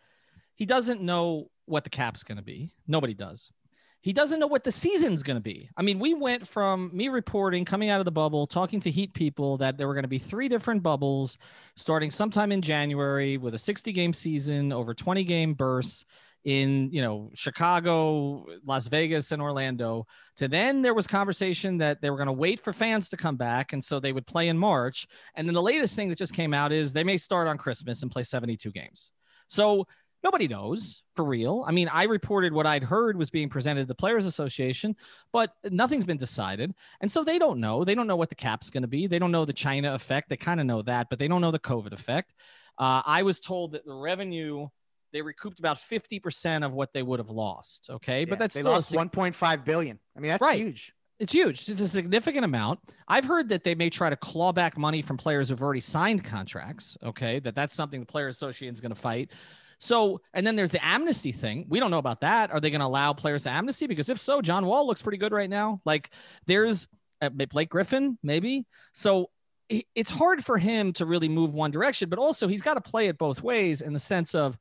he 0.54 0.66
doesn't 0.66 1.00
know 1.00 1.50
what 1.66 1.84
the 1.84 1.90
cap's 1.90 2.25
going 2.25 2.36
to 2.36 2.42
be. 2.42 2.72
Nobody 2.86 3.14
does. 3.14 3.52
He 4.00 4.12
doesn't 4.12 4.38
know 4.38 4.46
what 4.46 4.64
the 4.64 4.70
season's 4.70 5.22
going 5.22 5.36
to 5.36 5.42
be. 5.42 5.69
I 5.76 5.82
mean, 5.82 5.98
we 5.98 6.14
went 6.14 6.46
from 6.46 6.90
me 6.94 7.08
reporting 7.08 7.64
coming 7.64 7.90
out 7.90 8.00
of 8.00 8.04
the 8.04 8.12
bubble, 8.12 8.46
talking 8.46 8.78
to 8.80 8.90
Heat 8.90 9.12
people 9.12 9.56
that 9.58 9.76
there 9.76 9.88
were 9.88 9.94
going 9.94 10.04
to 10.04 10.08
be 10.08 10.19
three 10.19 10.48
different 10.48 10.82
bubbles 10.82 11.36
starting 11.75 12.10
sometime 12.10 12.52
in 12.52 12.62
January 12.62 13.36
with 13.36 13.54
a 13.54 13.58
60 13.58 13.92
game 13.92 14.12
season 14.12 14.72
over 14.72 14.94
20 14.94 15.25
game 15.25 15.54
bursts 15.54 16.04
in 16.44 16.90
you 16.93 17.02
know 17.02 17.31
Chicago, 17.35 18.46
Las 18.64 18.88
Vegas, 18.88 19.32
and 19.32 19.43
Orlando. 19.43 20.06
To 20.37 20.49
then 20.49 20.82
there 20.82 20.94
was 20.94 21.06
conversation 21.06 21.79
that 21.79 22.00
they 22.00 22.11
were 22.11 22.17
going 22.17 22.26
to 22.26 22.32
wait 22.32 22.61
for 22.61 22.73
fans 22.73 23.08
to 23.11 23.17
come 23.17 23.37
back, 23.37 23.73
and 23.73 23.82
so 23.82 24.00
they 24.00 24.12
would 24.12 24.26
play 24.26 24.49
in 24.49 24.58
March. 24.58 25.06
And 25.35 25.49
then 25.49 25.54
the 25.54 25.62
latest 25.62 25.97
thing 25.97 26.09
that 26.09 26.18
just 26.18 26.35
came 26.35 26.54
out 26.54 26.73
is 26.73 26.92
they 26.92 27.04
may 27.04 27.18
start 27.18 27.49
on 27.49 27.59
Christmas 27.59 28.02
and 28.02 28.11
play 28.11 28.23
72 28.23 28.71
games. 28.73 29.11
So 29.49 29.87
nobody 30.23 30.49
knows 30.49 31.02
for 31.14 31.25
real. 31.25 31.64
I 31.66 31.73
mean, 31.73 31.88
I 31.92 32.04
reported 32.04 32.52
what 32.52 32.66
I'd 32.66 32.83
heard 32.83 33.16
was 33.16 33.30
being 33.30 33.49
presented 33.49 33.83
to 33.83 33.87
the 33.87 33.95
Players 33.95 34.26
Association, 34.26 34.97
but 35.33 35.52
nothing's 35.71 36.04
been 36.04 36.16
decided. 36.16 36.75
And 37.00 37.11
so 37.11 37.25
they 37.25 37.38
don't 37.38 37.61
know. 37.61 37.85
They 37.85 37.95
don't 37.95 38.07
know 38.07 38.16
what 38.16 38.28
the 38.28 38.35
cap's 38.35 38.71
going 38.71 38.83
to 38.83 38.88
be. 38.88 39.07
They 39.07 39.18
don't 39.18 39.33
know 39.33 39.45
the 39.45 39.52
China 39.52 39.95
effect. 39.95 40.28
They 40.28 40.37
kind 40.37 40.61
of 40.61 40.66
know 40.66 40.83
that, 40.83 41.09
but 41.11 41.18
they 41.18 41.28
don't 41.28 41.40
know 41.40 41.50
the 41.50 41.59
COVID 41.59 41.92
effect. 41.92 42.35
Uh, 42.78 43.02
I 43.04 43.23
was 43.23 43.40
told 43.40 43.73
that 43.73 43.85
the 43.85 43.95
revenue 43.95 44.68
they 45.12 45.22
recouped 45.22 45.58
about 45.58 45.78
50% 45.78 46.64
of 46.64 46.74
what 46.74 46.92
they 46.92 47.02
would 47.02 47.18
have 47.18 47.30
lost. 47.30 47.88
Okay. 47.90 48.20
Yeah, 48.20 48.26
but 48.28 48.38
that's 48.38 48.54
they 48.54 48.60
still 48.60 48.72
lost 48.72 48.90
sig- 48.90 48.98
1.5 48.98 49.64
billion. 49.64 49.98
I 50.16 50.20
mean, 50.20 50.30
that's 50.30 50.42
right. 50.42 50.58
huge. 50.58 50.92
It's 51.18 51.32
huge. 51.32 51.68
It's 51.68 51.80
a 51.80 51.88
significant 51.88 52.44
amount. 52.44 52.78
I've 53.08 53.24
heard 53.24 53.48
that 53.48 53.64
they 53.64 53.74
may 53.74 53.90
try 53.90 54.08
to 54.08 54.16
claw 54.16 54.52
back 54.52 54.78
money 54.78 55.02
from 55.02 55.16
players 55.16 55.48
who've 55.48 55.62
already 55.62 55.80
signed 55.80 56.24
contracts. 56.24 56.96
Okay. 57.02 57.40
That 57.40 57.54
that's 57.54 57.74
something 57.74 58.00
the 58.00 58.06
Player 58.06 58.28
Association 58.28 58.72
is 58.72 58.80
going 58.80 58.94
to 58.94 59.00
fight. 59.00 59.32
So, 59.80 60.20
and 60.34 60.46
then 60.46 60.56
there's 60.56 60.70
the 60.72 60.84
amnesty 60.84 61.32
thing. 61.32 61.66
We 61.68 61.80
don't 61.80 61.90
know 61.90 61.98
about 61.98 62.20
that. 62.22 62.50
Are 62.50 62.60
they 62.60 62.70
going 62.70 62.80
to 62.80 62.86
allow 62.86 63.12
players 63.12 63.44
to 63.44 63.50
amnesty? 63.50 63.86
Because 63.86 64.08
if 64.08 64.18
so, 64.18 64.42
John 64.42 64.66
Wall 64.66 64.86
looks 64.86 65.02
pretty 65.02 65.18
good 65.18 65.32
right 65.32 65.50
now. 65.50 65.80
Like 65.84 66.10
there's 66.46 66.86
uh, 67.22 67.28
Blake 67.30 67.68
Griffin, 67.68 68.18
maybe. 68.22 68.66
So 68.92 69.30
it's 69.68 70.10
hard 70.10 70.44
for 70.44 70.56
him 70.56 70.92
to 70.94 71.04
really 71.04 71.28
move 71.28 71.54
one 71.54 71.70
direction, 71.70 72.08
but 72.08 72.18
also 72.18 72.48
he's 72.48 72.62
got 72.62 72.74
to 72.74 72.80
play 72.80 73.08
it 73.08 73.18
both 73.18 73.42
ways 73.42 73.82
in 73.82 73.92
the 73.92 73.98
sense 73.98 74.34
of 74.34 74.58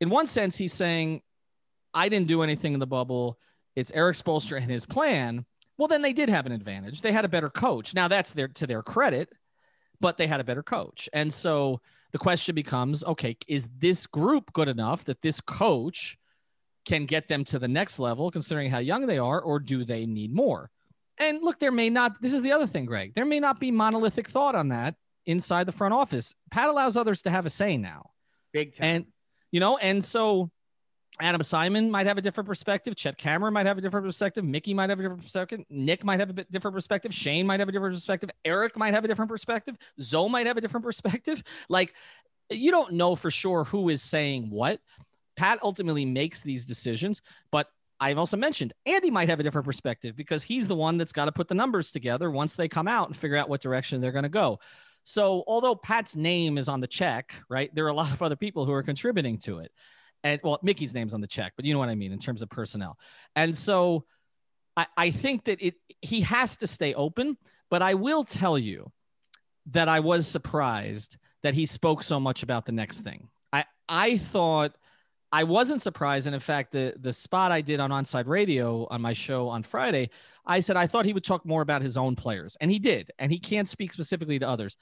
in 0.00 0.10
one 0.10 0.26
sense, 0.26 0.56
he's 0.56 0.72
saying, 0.72 1.22
I 1.92 2.08
didn't 2.08 2.28
do 2.28 2.42
anything 2.42 2.74
in 2.74 2.80
the 2.80 2.86
bubble. 2.86 3.38
It's 3.76 3.92
Erik 3.92 4.16
Spoelstra 4.16 4.60
and 4.60 4.70
his 4.70 4.86
plan. 4.86 5.44
Well, 5.76 5.88
then 5.88 6.02
they 6.02 6.12
did 6.12 6.28
have 6.28 6.46
an 6.46 6.52
advantage. 6.52 7.00
They 7.00 7.12
had 7.12 7.24
a 7.24 7.28
better 7.28 7.48
coach. 7.48 7.94
Now 7.94 8.08
that's 8.08 8.32
their 8.32 8.48
to 8.48 8.66
their 8.66 8.82
credit, 8.82 9.30
but 10.00 10.16
they 10.16 10.26
had 10.26 10.40
a 10.40 10.44
better 10.44 10.62
coach. 10.62 11.08
And 11.12 11.32
so 11.32 11.80
the 12.12 12.18
question 12.18 12.54
becomes, 12.54 13.04
okay, 13.04 13.36
is 13.48 13.66
this 13.78 14.06
group 14.06 14.52
good 14.52 14.68
enough 14.68 15.04
that 15.04 15.22
this 15.22 15.40
coach 15.40 16.18
can 16.84 17.06
get 17.06 17.28
them 17.28 17.44
to 17.44 17.58
the 17.58 17.68
next 17.68 17.98
level, 17.98 18.30
considering 18.30 18.70
how 18.70 18.78
young 18.78 19.06
they 19.06 19.18
are, 19.18 19.40
or 19.40 19.58
do 19.58 19.84
they 19.84 20.06
need 20.06 20.34
more? 20.34 20.70
And 21.18 21.42
look, 21.42 21.58
there 21.58 21.72
may 21.72 21.90
not, 21.90 22.20
this 22.20 22.32
is 22.32 22.42
the 22.42 22.52
other 22.52 22.66
thing, 22.66 22.86
Greg, 22.86 23.14
there 23.14 23.26
may 23.26 23.40
not 23.40 23.60
be 23.60 23.70
monolithic 23.70 24.28
thought 24.28 24.54
on 24.54 24.68
that 24.68 24.96
inside 25.26 25.64
the 25.64 25.72
front 25.72 25.94
office. 25.94 26.34
Pat 26.50 26.68
allows 26.68 26.96
others 26.96 27.22
to 27.22 27.30
have 27.30 27.46
a 27.46 27.50
say 27.50 27.76
now. 27.76 28.10
Big 28.52 28.74
time. 28.74 28.86
And 28.86 29.06
you 29.50 29.60
know 29.60 29.76
and 29.78 30.02
so 30.02 30.50
Adam 31.20 31.42
Simon 31.42 31.90
might 31.90 32.06
have 32.06 32.16
a 32.16 32.22
different 32.22 32.48
perspective. 32.48 32.96
Chet 32.96 33.18
Kammerer 33.18 33.52
might 33.52 33.66
have 33.66 33.76
a 33.76 33.80
different 33.80 34.06
perspective. 34.06 34.44
Mickey 34.44 34.72
might 34.72 34.88
have 34.88 34.98
a 35.00 35.02
different 35.02 35.22
perspective. 35.22 35.60
Nick 35.68 36.02
might 36.02 36.18
have 36.18 36.30
a 36.30 36.32
bit 36.32 36.50
different 36.50 36.74
perspective. 36.74 37.12
Shane 37.12 37.46
might 37.46 37.60
have 37.60 37.68
a 37.68 37.72
different 37.72 37.94
perspective. 37.94 38.30
Eric 38.44 38.76
might 38.76 38.94
have 38.94 39.04
a 39.04 39.08
different 39.08 39.30
perspective. 39.30 39.76
Zoe 40.00 40.30
might 40.30 40.46
have 40.46 40.56
a 40.56 40.60
different 40.60 40.84
perspective. 40.84 41.42
Like 41.68 41.94
you 42.50 42.70
don't 42.70 42.94
know 42.94 43.16
for 43.16 43.30
sure 43.30 43.64
who 43.64 43.88
is 43.90 44.02
saying 44.02 44.50
what. 44.50 44.80
Pat 45.36 45.58
ultimately 45.62 46.04
makes 46.04 46.42
these 46.42 46.66
decisions, 46.66 47.22
but 47.50 47.68
I've 48.00 48.18
also 48.18 48.36
mentioned 48.36 48.72
Andy 48.86 49.10
might 49.10 49.28
have 49.28 49.40
a 49.40 49.42
different 49.42 49.66
perspective 49.66 50.16
because 50.16 50.42
he's 50.42 50.66
the 50.66 50.74
one 50.74 50.96
that's 50.96 51.12
got 51.12 51.26
to 51.26 51.32
put 51.32 51.48
the 51.48 51.54
numbers 51.54 51.92
together 51.92 52.30
once 52.30 52.56
they 52.56 52.66
come 52.66 52.88
out 52.88 53.08
and 53.08 53.16
figure 53.16 53.36
out 53.36 53.48
what 53.48 53.60
direction 53.60 54.00
they're 54.00 54.10
going 54.10 54.24
to 54.24 54.28
go. 54.28 54.58
So, 55.10 55.42
although 55.48 55.74
Pat's 55.74 56.14
name 56.14 56.56
is 56.56 56.68
on 56.68 56.78
the 56.78 56.86
check, 56.86 57.34
right, 57.48 57.68
there 57.74 57.84
are 57.84 57.88
a 57.88 57.92
lot 57.92 58.12
of 58.12 58.22
other 58.22 58.36
people 58.36 58.64
who 58.64 58.70
are 58.70 58.84
contributing 58.84 59.38
to 59.38 59.58
it. 59.58 59.72
And 60.22 60.40
well, 60.44 60.60
Mickey's 60.62 60.94
name's 60.94 61.14
on 61.14 61.20
the 61.20 61.26
check, 61.26 61.54
but 61.56 61.64
you 61.64 61.72
know 61.72 61.80
what 61.80 61.88
I 61.88 61.96
mean 61.96 62.12
in 62.12 62.18
terms 62.20 62.42
of 62.42 62.48
personnel. 62.48 62.96
And 63.34 63.56
so 63.56 64.04
I, 64.76 64.86
I 64.96 65.10
think 65.10 65.46
that 65.46 65.60
it 65.60 65.74
he 66.00 66.20
has 66.20 66.58
to 66.58 66.68
stay 66.68 66.94
open, 66.94 67.36
but 67.70 67.82
I 67.82 67.94
will 67.94 68.22
tell 68.22 68.56
you 68.56 68.92
that 69.72 69.88
I 69.88 69.98
was 69.98 70.28
surprised 70.28 71.16
that 71.42 71.54
he 71.54 71.66
spoke 71.66 72.04
so 72.04 72.20
much 72.20 72.44
about 72.44 72.64
the 72.64 72.72
next 72.72 73.00
thing. 73.00 73.30
I 73.52 73.64
I 73.88 74.16
thought 74.16 74.76
I 75.32 75.44
wasn't 75.44 75.80
surprised, 75.80 76.26
and 76.26 76.34
in 76.34 76.40
fact, 76.40 76.72
the 76.72 76.94
the 76.98 77.12
spot 77.12 77.52
I 77.52 77.60
did 77.60 77.80
on 77.80 77.90
Onside 77.90 78.26
Radio 78.26 78.86
on 78.90 79.00
my 79.00 79.12
show 79.12 79.48
on 79.48 79.62
Friday, 79.62 80.10
I 80.44 80.60
said 80.60 80.76
I 80.76 80.86
thought 80.86 81.04
he 81.04 81.12
would 81.12 81.24
talk 81.24 81.46
more 81.46 81.62
about 81.62 81.82
his 81.82 81.96
own 81.96 82.16
players, 82.16 82.56
and 82.60 82.70
he 82.70 82.78
did, 82.78 83.12
and 83.18 83.30
he 83.30 83.38
can't 83.38 83.68
speak 83.68 83.92
specifically 83.92 84.38
to 84.38 84.48
others. 84.48 84.76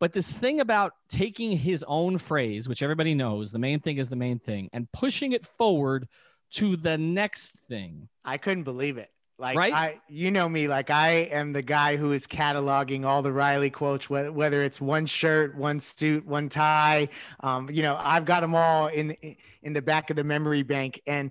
But 0.00 0.12
this 0.12 0.30
thing 0.30 0.60
about 0.60 0.92
taking 1.08 1.52
his 1.52 1.84
own 1.88 2.18
phrase, 2.18 2.68
which 2.68 2.82
everybody 2.82 3.14
knows, 3.14 3.52
the 3.52 3.58
main 3.58 3.80
thing 3.80 3.98
is 3.98 4.08
the 4.08 4.16
main 4.16 4.38
thing, 4.38 4.68
and 4.72 4.90
pushing 4.92 5.32
it 5.32 5.46
forward 5.46 6.08
to 6.52 6.76
the 6.76 6.98
next 6.98 7.60
thing. 7.68 8.08
I 8.24 8.36
couldn't 8.36 8.64
believe 8.64 8.98
it. 8.98 9.10
Like 9.38 9.56
Right? 9.56 9.72
I, 9.72 10.00
you 10.08 10.30
know 10.30 10.48
me, 10.48 10.68
like 10.68 10.90
I 10.90 11.10
am 11.32 11.52
the 11.52 11.62
guy 11.62 11.96
who 11.96 12.12
is 12.12 12.26
cataloging 12.26 13.04
all 13.04 13.20
the 13.22 13.32
Riley 13.32 13.70
quotes, 13.70 14.08
whether, 14.08 14.30
whether 14.30 14.62
it's 14.62 14.80
one 14.80 15.06
shirt, 15.06 15.56
one 15.56 15.80
suit, 15.80 16.24
one 16.24 16.48
tie. 16.48 17.08
Um, 17.40 17.68
you 17.70 17.82
know, 17.82 17.96
I've 17.98 18.24
got 18.24 18.40
them 18.40 18.54
all 18.54 18.86
in 18.88 19.16
in 19.62 19.72
the 19.72 19.82
back 19.82 20.10
of 20.10 20.16
the 20.16 20.24
memory 20.24 20.62
bank, 20.62 21.00
and 21.06 21.30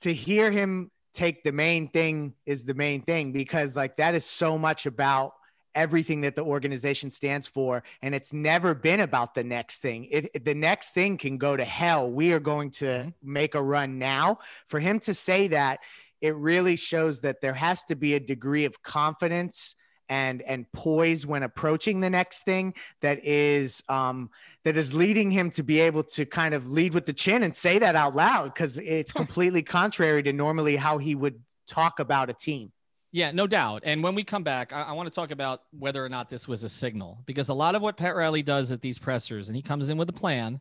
to 0.00 0.12
hear 0.12 0.50
him 0.50 0.90
take 1.12 1.42
the 1.42 1.52
main 1.52 1.88
thing 1.88 2.34
is 2.46 2.64
the 2.64 2.74
main 2.74 3.02
thing 3.02 3.32
because 3.32 3.74
like 3.76 3.96
that 3.96 4.14
is 4.14 4.24
so 4.24 4.56
much 4.58 4.86
about 4.86 5.32
everything 5.74 6.20
that 6.22 6.34
the 6.34 6.42
organization 6.42 7.10
stands 7.10 7.46
for. 7.46 7.82
And 8.02 8.14
it's 8.14 8.32
never 8.32 8.74
been 8.74 9.00
about 9.00 9.34
the 9.34 9.44
next 9.44 9.80
thing. 9.80 10.08
It, 10.10 10.28
it- 10.34 10.44
the 10.44 10.54
next 10.54 10.92
thing 10.92 11.16
can 11.16 11.38
go 11.38 11.56
to 11.56 11.64
hell. 11.64 12.10
We 12.10 12.32
are 12.32 12.40
going 12.40 12.70
to 12.72 13.12
make 13.22 13.54
a 13.54 13.62
run 13.62 13.98
now. 13.98 14.38
For 14.66 14.80
him 14.80 14.98
to 15.00 15.14
say 15.14 15.48
that 15.48 15.80
it 16.20 16.36
really 16.36 16.76
shows 16.76 17.20
that 17.22 17.40
there 17.40 17.54
has 17.54 17.84
to 17.84 17.96
be 17.96 18.14
a 18.14 18.20
degree 18.20 18.64
of 18.64 18.82
confidence 18.82 19.74
and 20.08 20.42
and 20.42 20.70
poise 20.72 21.24
when 21.24 21.42
approaching 21.42 22.00
the 22.00 22.10
next 22.10 22.42
thing 22.42 22.74
that 23.00 23.24
is 23.24 23.82
um 23.88 24.28
that 24.64 24.76
is 24.76 24.92
leading 24.92 25.30
him 25.30 25.50
to 25.50 25.62
be 25.62 25.80
able 25.80 26.02
to 26.02 26.26
kind 26.26 26.52
of 26.52 26.70
lead 26.70 26.92
with 26.92 27.06
the 27.06 27.12
chin 27.12 27.44
and 27.44 27.54
say 27.54 27.78
that 27.78 27.96
out 27.96 28.14
loud 28.14 28.52
because 28.52 28.78
it's 28.78 29.12
completely 29.22 29.62
contrary 29.62 30.22
to 30.22 30.32
normally 30.32 30.76
how 30.76 30.98
he 30.98 31.14
would 31.14 31.40
talk 31.66 32.00
about 32.00 32.28
a 32.28 32.34
team 32.34 32.72
Yeah, 33.12 33.32
no 33.32 33.46
doubt. 33.48 33.82
And 33.84 34.04
when 34.04 34.14
we 34.14 34.22
come 34.22 34.44
back, 34.44 34.72
I, 34.72 34.82
I 34.82 34.92
want 34.92 35.08
to 35.08 35.14
talk 35.14 35.32
about 35.32 35.62
whether 35.76 36.04
or 36.04 36.08
not 36.08 36.30
this 36.30 36.46
was 36.46 36.62
a 36.62 36.68
signal 36.68 37.18
because 37.26 37.48
a 37.48 37.54
lot 37.54 37.74
of 37.74 37.82
what 37.82 37.96
Pat 37.96 38.14
Riley 38.14 38.42
does 38.42 38.70
at 38.70 38.80
these 38.80 39.00
pressers, 39.00 39.48
and 39.48 39.56
he 39.56 39.62
comes 39.62 39.88
in 39.88 39.98
with 39.98 40.08
a 40.08 40.12
plan 40.12 40.60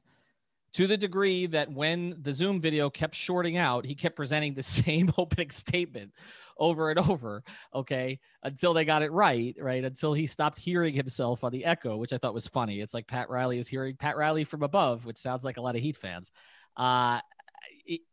to 0.74 0.88
the 0.88 0.98
degree 0.98 1.48
that 1.48 1.72
when 1.72 2.16
the 2.22 2.34
Zoom 2.34 2.62
video 2.62 2.90
kept 2.90 3.16
shorting 3.16 3.58
out, 3.58 3.86
he 3.86 3.96
kept 3.96 4.16
presenting 4.16 4.54
the 4.54 4.64
same 4.80 5.12
opening 5.18 5.50
statement 5.50 6.12
over 6.58 6.90
and 6.90 7.00
over. 7.00 7.44
Okay. 7.74 8.20
Until 8.44 8.74
they 8.74 8.86
got 8.86 9.02
it 9.02 9.12
right, 9.12 9.56
right? 9.60 9.84
Until 9.84 10.14
he 10.14 10.28
stopped 10.28 10.58
hearing 10.58 10.94
himself 10.94 11.44
on 11.44 11.52
the 11.52 11.66
echo, 11.66 11.98
which 11.98 12.14
I 12.14 12.18
thought 12.18 12.34
was 12.34 12.48
funny. 12.48 12.82
It's 12.82 12.94
like 12.94 13.08
Pat 13.08 13.30
Riley 13.30 13.60
is 13.60 13.68
hearing 13.68 13.96
Pat 13.96 14.18
Riley 14.18 14.44
from 14.44 14.64
above, 14.64 15.06
which 15.06 15.18
sounds 15.18 15.44
like 15.44 15.58
a 15.58 15.62
lot 15.62 15.76
of 15.76 15.82
Heat 15.82 15.98
fans. 15.98 16.32
Uh, 16.78 17.20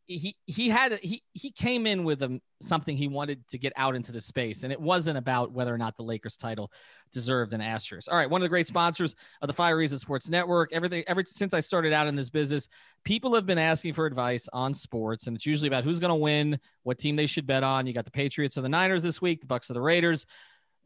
he- 0.06 0.36
he 0.46 0.68
had 0.68 0.98
he 1.00 1.22
he 1.32 1.50
came 1.50 1.86
in 1.86 2.04
with 2.04 2.22
um, 2.22 2.40
something 2.62 2.96
he 2.96 3.08
wanted 3.08 3.46
to 3.48 3.58
get 3.58 3.72
out 3.76 3.94
into 3.96 4.12
the 4.12 4.20
space, 4.20 4.62
and 4.62 4.72
it 4.72 4.80
wasn't 4.80 5.18
about 5.18 5.52
whether 5.52 5.74
or 5.74 5.78
not 5.78 5.96
the 5.96 6.02
Lakers 6.02 6.36
title 6.36 6.70
deserved 7.12 7.52
an 7.52 7.60
asterisk. 7.60 8.10
All 8.10 8.16
right, 8.16 8.30
one 8.30 8.40
of 8.40 8.44
the 8.44 8.48
great 8.48 8.66
sponsors 8.66 9.14
of 9.42 9.48
the 9.48 9.52
Five 9.52 9.76
Reason 9.76 9.98
Sports 9.98 10.30
Network. 10.30 10.72
Everything 10.72 11.04
ever 11.06 11.22
since 11.24 11.52
I 11.52 11.60
started 11.60 11.92
out 11.92 12.06
in 12.06 12.14
this 12.16 12.30
business, 12.30 12.68
people 13.04 13.34
have 13.34 13.46
been 13.46 13.58
asking 13.58 13.94
for 13.94 14.06
advice 14.06 14.48
on 14.52 14.72
sports, 14.72 15.26
and 15.26 15.36
it's 15.36 15.46
usually 15.46 15.68
about 15.68 15.84
who's 15.84 15.98
going 15.98 16.10
to 16.10 16.14
win, 16.14 16.58
what 16.84 16.98
team 16.98 17.16
they 17.16 17.26
should 17.26 17.46
bet 17.46 17.64
on. 17.64 17.86
You 17.86 17.92
got 17.92 18.04
the 18.04 18.10
Patriots 18.10 18.56
or 18.56 18.62
the 18.62 18.68
Niners 18.68 19.02
this 19.02 19.20
week, 19.20 19.40
the 19.40 19.46
Bucks 19.46 19.70
or 19.70 19.74
the 19.74 19.82
Raiders. 19.82 20.26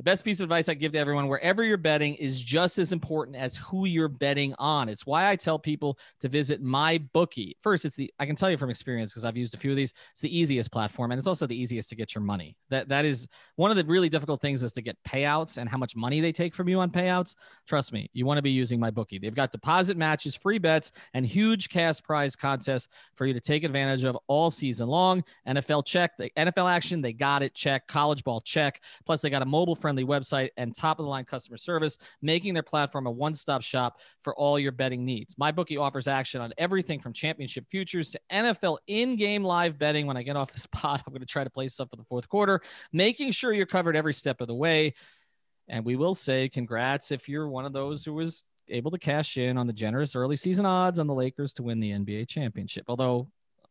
The 0.01 0.05
best 0.05 0.25
piece 0.25 0.41
of 0.41 0.45
advice 0.45 0.71
I 0.71 0.73
give 0.73 0.93
to 0.93 0.99
everyone 0.99 1.29
wherever 1.29 1.63
you're 1.63 1.77
betting 1.77 2.15
is 2.15 2.41
just 2.41 2.79
as 2.79 2.91
important 2.91 3.37
as 3.37 3.59
who 3.59 3.85
you're 3.85 4.09
betting 4.09 4.55
on. 4.59 4.89
It's 4.89 5.05
why 5.05 5.29
I 5.29 5.37
tell 5.37 5.59
people 5.59 5.99
to 6.21 6.29
visit 6.31 6.63
my 6.63 6.97
bookie. 7.13 7.55
First, 7.61 7.85
it's 7.85 7.97
the 7.97 8.11
I 8.19 8.25
can 8.25 8.35
tell 8.35 8.51
you 8.51 8.57
from 8.57 8.71
experience 8.71 9.13
because 9.13 9.27
I've 9.27 9.37
used 9.37 9.53
a 9.53 9.59
few 9.59 9.73
of 9.73 9.77
these. 9.77 9.93
It's 10.13 10.23
the 10.23 10.35
easiest 10.35 10.73
platform 10.73 11.11
and 11.13 11.19
it's 11.19 11.27
also 11.27 11.47
the 11.47 11.55
easiest 11.55 11.91
to 11.91 11.97
get 11.97 12.15
your 12.15 12.25
money. 12.25 12.57
That 12.71 12.89
that 12.89 13.05
is 13.05 13.29
one 13.57 13.71
of 13.71 13.77
the 13.77 13.85
really 13.85 14.09
difficult 14.09 14.41
things 14.41 14.63
is 14.63 14.73
to 14.73 14.81
get 14.81 14.97
payouts 15.07 15.59
and 15.59 15.69
how 15.69 15.77
much 15.77 15.95
money 15.95 16.23
they 16.23 16.33
take 16.33 16.55
from 16.55 16.67
you 16.67 16.81
on 16.81 16.91
payouts. 16.91 17.35
Trust 17.67 17.93
me, 17.93 18.09
you 18.15 18.25
want 18.25 18.39
to 18.39 18.43
be 18.43 18.53
using 18.53 18.81
my 18.81 18.91
bookie. 18.91 19.19
They've 19.19 19.35
got 19.35 19.53
deposit 19.53 19.99
matches, 19.99 20.35
free 20.35 20.57
bets, 20.57 20.93
and 21.13 21.27
huge 21.27 21.69
cash 21.69 22.01
prize 22.03 22.35
contests 22.35 22.89
for 23.17 23.27
you 23.27 23.35
to 23.35 23.41
take 23.41 23.65
advantage 23.65 24.05
of 24.05 24.17
all 24.29 24.49
season 24.49 24.89
long. 24.89 25.23
NFL 25.47 25.85
check, 25.85 26.17
the 26.17 26.31
NFL 26.39 26.73
action, 26.73 27.03
they 27.03 27.13
got 27.13 27.43
it. 27.43 27.53
Check. 27.53 27.87
College 27.87 28.25
ball 28.25 28.41
check. 28.41 28.81
Plus, 29.05 29.21
they 29.21 29.29
got 29.29 29.43
a 29.43 29.45
mobile 29.45 29.77
friendly 29.91 30.05
website 30.05 30.51
and 30.57 30.73
top 30.73 31.01
of 31.01 31.05
the 31.05 31.11
line 31.11 31.25
customer 31.25 31.57
service, 31.57 31.99
making 32.23 32.55
their 32.55 32.63
platform 32.63 33.09
a 33.09 33.11
one 33.11 33.35
stop 33.35 33.61
shop 33.61 33.99
for 34.23 34.35
all 34.37 34.57
your 34.57 34.71
betting 34.71 35.05
needs. 35.05 35.35
MyBookie 35.35 35.81
offers 35.81 36.07
action 36.07 36.41
on 36.41 36.53
everything 36.59 37.01
from 37.01 37.13
championship 37.13 37.67
futures 37.69 38.11
to 38.11 38.21
NFL 38.31 38.79
in 38.87 39.17
game 39.17 39.43
live 39.43 39.79
betting. 39.79 40.07
When 40.07 40.17
I 40.17 40.23
get 40.23 40.37
off 40.37 40.53
this 40.53 40.67
pod, 40.73 41.03
I'm 41.05 41.13
going 41.13 41.23
to 41.23 41.27
try 41.27 41.43
to 41.43 41.51
play 41.51 41.67
stuff 41.67 41.91
for 41.91 41.97
the 41.97 42.05
fourth 42.05 42.29
quarter, 42.29 42.63
making 42.93 43.33
sure 43.33 43.53
you're 43.53 43.67
covered 43.67 43.97
every 43.97 44.15
step 44.15 44.41
of 44.41 44.47
the 44.47 44.55
way. 44.55 44.95
And 45.69 45.85
we 45.85 45.97
will 45.97 46.15
say 46.15 46.49
congrats 46.49 47.11
if 47.11 47.29
you're 47.29 47.49
one 47.49 47.65
of 47.65 47.73
those 47.73 48.05
who 48.05 48.15
was 48.15 48.45
able 48.69 48.93
to 48.93 48.99
cash 48.99 49.37
in 49.37 49.59
on 49.59 49.67
the 49.67 49.73
generous 49.73 50.15
early 50.15 50.37
season 50.37 50.67
odds 50.67 51.01
on 51.01 51.09
the 51.09 51.15
Lakers 51.15 51.53
to 51.55 51.65
win 51.65 51.81
the 51.81 51.91
NBA 51.91 52.29
championship. 52.29 52.85
Although 52.87 53.29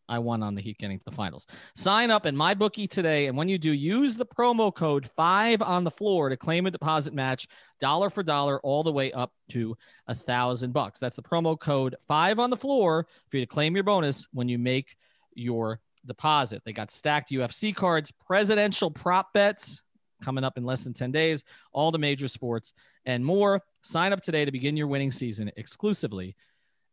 I 0.09 0.19
won 0.19 0.43
on 0.43 0.55
the 0.55 0.61
Heat 0.61 0.77
getting 0.77 0.99
to 0.99 1.05
the 1.05 1.11
finals. 1.11 1.47
Sign 1.75 2.11
up 2.11 2.25
in 2.25 2.35
my 2.35 2.53
bookie 2.53 2.87
today, 2.87 3.27
and 3.27 3.37
when 3.37 3.47
you 3.47 3.57
do, 3.57 3.71
use 3.71 4.17
the 4.17 4.25
promo 4.25 4.73
code 4.73 5.09
five 5.15 5.61
on 5.61 5.83
the 5.83 5.91
floor 5.91 6.29
to 6.29 6.35
claim 6.35 6.65
a 6.65 6.71
deposit 6.71 7.13
match, 7.13 7.47
dollar 7.79 8.09
for 8.09 8.23
dollar, 8.23 8.59
all 8.61 8.83
the 8.83 8.91
way 8.91 9.11
up 9.11 9.31
to 9.49 9.77
a 10.07 10.15
thousand 10.15 10.73
bucks. 10.73 10.99
That's 10.99 11.15
the 11.15 11.21
promo 11.21 11.57
code 11.57 11.95
five 12.07 12.39
on 12.39 12.49
the 12.49 12.57
floor 12.57 13.07
for 13.29 13.37
you 13.37 13.45
to 13.45 13.49
claim 13.49 13.75
your 13.75 13.83
bonus 13.83 14.27
when 14.33 14.49
you 14.49 14.57
make 14.57 14.97
your 15.35 15.79
deposit. 16.05 16.63
They 16.65 16.73
got 16.73 16.91
stacked 16.91 17.31
UFC 17.31 17.75
cards, 17.75 18.11
presidential 18.11 18.91
prop 18.91 19.31
bets 19.33 19.81
coming 20.21 20.43
up 20.43 20.57
in 20.57 20.65
less 20.65 20.83
than 20.83 20.93
10 20.93 21.11
days, 21.11 21.43
all 21.71 21.91
the 21.91 21.97
major 21.97 22.27
sports 22.27 22.73
and 23.05 23.23
more. 23.25 23.61
Sign 23.81 24.11
up 24.13 24.21
today 24.21 24.45
to 24.45 24.51
begin 24.51 24.75
your 24.75 24.87
winning 24.87 25.11
season 25.11 25.51
exclusively 25.55 26.35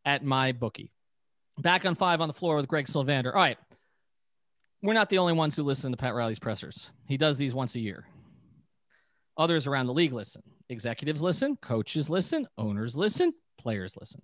at 0.04 0.24
my 0.24 0.52
bookie. 0.52 0.92
Back 1.58 1.84
on 1.84 1.94
five 1.94 2.20
on 2.20 2.28
the 2.28 2.34
floor 2.34 2.56
with 2.56 2.68
Greg 2.68 2.86
Sylvander. 2.86 3.26
All 3.26 3.40
right. 3.40 3.58
We're 4.82 4.92
not 4.92 5.08
the 5.08 5.18
only 5.18 5.32
ones 5.32 5.56
who 5.56 5.62
listen 5.62 5.90
to 5.90 5.96
Pat 5.96 6.14
Riley's 6.14 6.38
pressers. 6.38 6.90
He 7.06 7.16
does 7.16 7.38
these 7.38 7.54
once 7.54 7.74
a 7.74 7.80
year. 7.80 8.06
Others 9.38 9.66
around 9.66 9.86
the 9.86 9.94
league 9.94 10.12
listen. 10.12 10.42
Executives 10.68 11.22
listen, 11.22 11.56
coaches 11.56 12.10
listen, 12.10 12.46
owners 12.58 12.96
listen, 12.96 13.32
players 13.58 13.96
listen. 13.98 14.20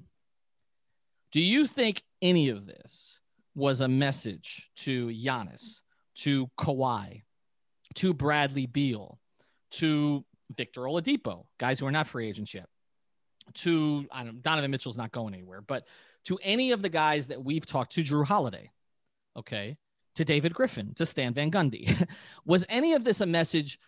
Do 1.30 1.40
you 1.40 1.66
think 1.66 2.02
any 2.20 2.48
of 2.50 2.66
this 2.66 3.20
was 3.54 3.80
a 3.80 3.88
message 3.88 4.70
to 4.76 5.08
Giannis, 5.08 5.80
to 6.16 6.48
Kawhi, 6.58 7.22
to 7.94 8.14
Bradley 8.14 8.66
Beal, 8.66 9.18
to 9.72 10.24
Victor 10.54 10.82
Oladipo, 10.82 11.46
guys 11.58 11.78
who 11.78 11.86
are 11.86 11.92
not 11.92 12.06
free 12.06 12.28
agents 12.28 12.52
yet, 12.54 12.68
to 13.54 14.06
I 14.10 14.24
don't 14.24 14.34
know, 14.34 14.40
Donovan 14.40 14.70
Mitchell's 14.70 14.98
not 14.98 15.12
going 15.12 15.34
anywhere, 15.34 15.60
but 15.60 15.86
to 16.24 16.38
any 16.42 16.72
of 16.72 16.82
the 16.82 16.88
guys 16.88 17.28
that 17.28 17.42
we've 17.44 17.66
talked 17.66 17.92
to, 17.92 18.02
Jrue 18.02 18.24
Holiday, 18.24 18.70
okay, 19.36 19.76
to 20.16 20.24
David 20.24 20.54
Griffin, 20.54 20.94
to 20.94 21.06
Stan 21.06 21.34
Van 21.34 21.50
Gundy, 21.50 22.06
was 22.44 22.64
any 22.68 22.92
of 22.94 23.04
this 23.04 23.20
a 23.20 23.26
message? 23.26 23.78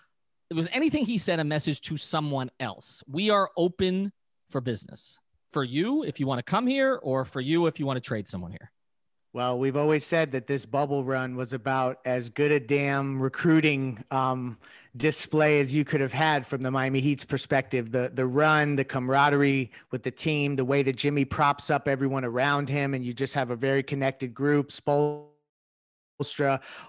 Was 0.53 0.69
anything 0.73 1.05
he 1.05 1.19
said 1.19 1.41
a 1.41 1.45
message 1.45 1.81
to 1.83 1.97
someone 1.97 2.51
else? 2.61 3.03
We 3.07 3.31
are 3.31 3.51
open 3.57 4.13
for 4.51 4.61
business 4.61 5.19
for 5.51 5.65
you 5.65 6.03
if 6.03 6.21
you 6.21 6.27
want 6.27 6.39
to 6.39 6.43
come 6.43 6.67
here, 6.67 6.99
or 7.03 7.25
for 7.25 7.41
you 7.41 7.67
if 7.67 7.79
you 7.79 7.87
want 7.87 7.97
to 7.97 8.01
trade 8.01 8.29
someone 8.29 8.51
here. 8.51 8.71
Well, 9.33 9.59
we've 9.59 9.77
always 9.77 10.05
said 10.05 10.31
that 10.33 10.47
this 10.47 10.65
bubble 10.65 11.03
run 11.03 11.35
was 11.35 11.53
about 11.53 11.99
as 12.05 12.29
good 12.29 12.53
a 12.53 12.61
damn 12.61 13.21
recruiting 13.21 14.05
um, 14.13 14.59
display 14.97 15.61
as 15.61 15.75
you 15.75 15.85
could 15.85 16.01
have 16.01 16.13
had 16.13 16.47
from 16.47 16.63
the 16.63 16.71
Miami 16.71 17.01
Heat's 17.01 17.25
perspective. 17.25 17.91
The 17.91 18.11
the 18.15 18.27
run, 18.27 18.77
the 18.77 18.85
camaraderie 18.85 19.71
with 19.91 20.03
the 20.03 20.11
team, 20.11 20.57
the 20.57 20.65
way 20.65 20.83
that 20.83 20.97
Jimmy 20.97 21.25
props 21.25 21.71
up 21.71 21.89
everyone 21.89 22.25
around 22.25 22.69
him, 22.69 22.95
and 22.95 23.05
you 23.05 23.13
just 23.13 23.35
have 23.35 23.51
a 23.51 23.57
very 23.57 23.83
connected 23.83 24.35
group. 24.35 24.71
Spoelstra 24.71 25.31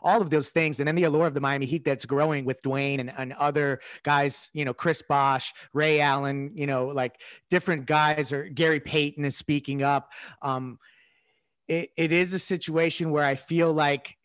all 0.04 0.22
of 0.22 0.30
those 0.30 0.52
things. 0.52 0.80
And 0.80 0.88
then 0.88 0.96
the 0.96 1.04
allure 1.04 1.28
of 1.28 1.34
the 1.34 1.42
Miami 1.42 1.66
Heat 1.66 1.84
that's 1.84 2.06
growing 2.06 2.46
with 2.46 2.62
Dwyane 2.62 3.00
and, 3.00 3.14
and 3.18 3.34
other 3.34 3.80
guys, 4.04 4.50
you 4.54 4.66
know, 4.66 4.74
Chris 4.74 5.02
Bosh, 5.08 5.54
Ray 5.74 6.00
Allen, 6.00 6.52
you 6.54 6.68
know, 6.68 6.88
like 6.88 7.20
different 7.50 7.86
guys 7.86 8.32
or 8.32 8.48
Gary 8.50 8.80
Payton 8.80 9.26
is 9.26 9.36
speaking 9.36 9.84
up. 9.84 10.12
Um, 10.42 10.80
it, 11.68 11.90
it 11.98 12.12
is 12.12 12.34
a 12.34 12.40
situation 12.40 13.12
where 13.12 13.24
I 13.24 13.36
feel 13.36 13.74
like 13.74 14.16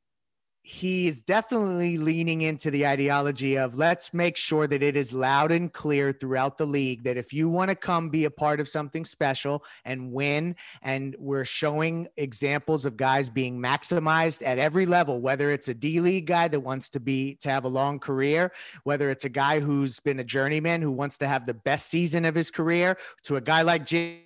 he 0.62 1.08
is 1.08 1.22
definitely 1.22 1.96
leaning 1.96 2.42
into 2.42 2.70
the 2.70 2.86
ideology 2.86 3.56
of 3.56 3.76
let's 3.76 4.12
make 4.12 4.36
sure 4.36 4.66
that 4.66 4.82
it 4.82 4.94
is 4.94 5.12
loud 5.12 5.50
and 5.50 5.72
clear 5.72 6.12
throughout 6.12 6.58
the 6.58 6.66
league 6.66 7.02
that 7.04 7.16
if 7.16 7.32
you 7.32 7.48
want 7.48 7.70
to 7.70 7.74
come 7.74 8.10
be 8.10 8.26
a 8.26 8.30
part 8.30 8.60
of 8.60 8.68
something 8.68 9.04
special 9.04 9.64
and 9.86 10.12
win, 10.12 10.54
and 10.82 11.16
we're 11.18 11.46
showing 11.46 12.06
examples 12.18 12.84
of 12.84 12.96
guys 12.96 13.30
being 13.30 13.58
maximized 13.58 14.46
at 14.46 14.58
every 14.58 14.84
level, 14.84 15.20
whether 15.20 15.50
it's 15.50 15.68
a 15.68 15.74
D 15.74 15.98
League 15.98 16.26
guy 16.26 16.46
that 16.48 16.60
wants 16.60 16.90
to 16.90 17.00
be 17.00 17.36
to 17.36 17.48
have 17.48 17.64
a 17.64 17.68
long 17.68 17.98
career, 17.98 18.52
whether 18.84 19.10
it's 19.10 19.24
a 19.24 19.30
guy 19.30 19.60
who's 19.60 19.98
been 20.00 20.20
a 20.20 20.24
journeyman 20.24 20.82
who 20.82 20.92
wants 20.92 21.16
to 21.18 21.28
have 21.28 21.46
the 21.46 21.54
best 21.54 21.88
season 21.88 22.26
of 22.26 22.34
his 22.34 22.50
career, 22.50 22.98
to 23.22 23.36
a 23.36 23.40
guy 23.40 23.62
like 23.62 23.86
Jay 23.86 24.24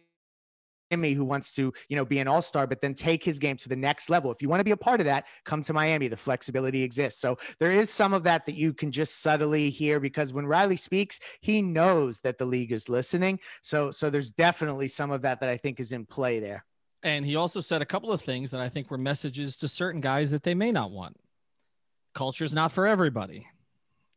Miami 0.95 1.13
who 1.13 1.25
wants 1.25 1.55
to, 1.55 1.73
you 1.89 1.97
know, 1.97 2.05
be 2.05 2.21
an 2.21 2.29
all-star, 2.29 2.67
but 2.67 2.81
then 2.81 2.95
take 2.95 3.25
his 3.25 3.39
game 3.39 3.57
to 3.57 3.69
the 3.69 3.77
next 3.77 4.09
level. 4.11 4.31
If 4.31 4.41
you 4.41 4.49
want 4.49 4.61
to 4.61 4.65
be 4.65 4.71
a 4.71 4.77
part 4.77 5.01
of 5.01 5.07
that, 5.07 5.27
come 5.45 5.63
to 5.63 5.73
Miami. 5.73 6.09
The 6.09 6.17
flexibility 6.17 6.83
exists. 6.83 7.21
So 7.21 7.37
there 7.59 7.73
is 7.73 7.91
some 7.91 8.13
of 8.15 8.23
that 8.25 8.47
that 8.47 8.55
you 8.55 8.73
can 8.73 8.93
just 8.93 9.21
subtly 9.21 9.71
hear 9.71 9.99
because 10.01 10.33
when 10.33 10.47
Riley 10.47 10.77
speaks, 10.77 11.21
he 11.41 11.61
knows 11.63 12.21
that 12.21 12.39
the 12.39 12.45
league 12.45 12.73
is 12.73 12.89
listening. 12.89 13.41
So 13.63 13.91
so 13.91 14.11
there's 14.11 14.31
definitely 14.31 14.89
some 14.89 15.11
of 15.11 15.23
that 15.23 15.41
that 15.41 15.49
I 15.49 15.57
think 15.57 15.81
is 15.81 15.93
in 15.93 16.07
play 16.07 16.39
there. 16.39 16.65
And 17.03 17.27
he 17.27 17.37
also 17.37 17.61
said 17.61 17.83
a 17.83 17.87
couple 17.87 18.13
of 18.13 18.23
things 18.23 18.51
that 18.53 18.61
I 18.61 18.69
think 18.69 18.91
were 18.91 18.99
messages 18.99 19.57
to 19.59 19.69
certain 19.69 20.01
guys 20.01 20.31
that 20.31 20.43
they 20.43 20.55
may 20.55 20.73
not 20.73 20.91
want. 20.91 21.17
Culture 22.15 22.45
is 22.45 22.55
not 22.55 22.73
for 22.73 22.87
everybody. 22.87 23.47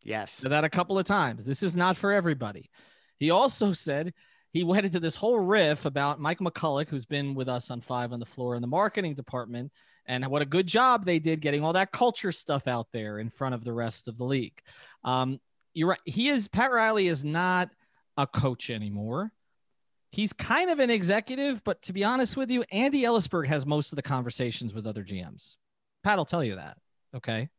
Yes. 0.04 0.34
Said 0.34 0.52
that 0.52 0.64
a 0.64 0.70
couple 0.70 0.98
of 0.98 1.06
times. 1.06 1.44
This 1.44 1.64
is 1.64 1.76
not 1.76 1.98
for 1.98 2.14
everybody. 2.14 2.70
He 3.18 3.32
also 3.32 3.74
said 3.74 4.14
he 4.58 4.64
went 4.64 4.86
into 4.86 5.00
this 5.00 5.16
whole 5.16 5.40
riff 5.40 5.86
about 5.86 6.20
Mike 6.20 6.40
McCulloch, 6.40 6.90
who's 6.90 7.06
been 7.06 7.36
with 7.36 7.48
us 7.48 7.70
on 7.70 7.80
Five 7.80 8.12
on 8.12 8.20
the 8.20 8.26
Floor 8.26 8.56
in 8.56 8.62
the 8.62 8.68
marketing 8.68 9.14
department, 9.14 9.72
and 10.08 10.26
what 10.26 10.42
a 10.42 10.46
good 10.46 10.66
job 10.66 11.06
they 11.06 11.20
did 11.20 11.42
getting 11.42 11.64
all 11.64 11.74
that 11.74 11.92
culture 11.92 12.32
stuff 12.32 12.68
out 12.68 12.88
there 12.92 13.20
in 13.20 13.30
front 13.30 13.54
of 13.54 13.64
the 13.64 13.72
rest 13.72 14.08
of 14.08 14.18
the 14.18 14.24
league. 14.24 14.60
Um, 15.04 15.40
you're 15.76 15.90
right. 15.90 16.00
He 16.06 16.30
is 16.30 16.48
Pat 16.48 16.72
Riley 16.72 17.08
is 17.08 17.24
not 17.24 17.70
a 18.18 18.26
coach 18.26 18.72
anymore. 18.72 19.32
He's 20.12 20.34
kind 20.34 20.72
of 20.72 20.80
an 20.80 20.90
executive, 20.90 21.64
but 21.64 21.82
to 21.84 21.94
be 21.94 22.04
honest 22.04 22.36
with 22.36 22.50
you, 22.50 22.64
Andy 22.72 23.04
Elisburg 23.04 23.46
has 23.48 23.66
most 23.66 23.92
of 23.92 23.98
the 23.98 24.02
conversations 24.02 24.74
with 24.74 24.88
other 24.88 25.04
GMs. 25.04 25.58
Pat 26.04 26.18
will 26.18 26.26
tell 26.26 26.44
you 26.44 26.56
that. 26.56 26.78
Okay 27.16 27.50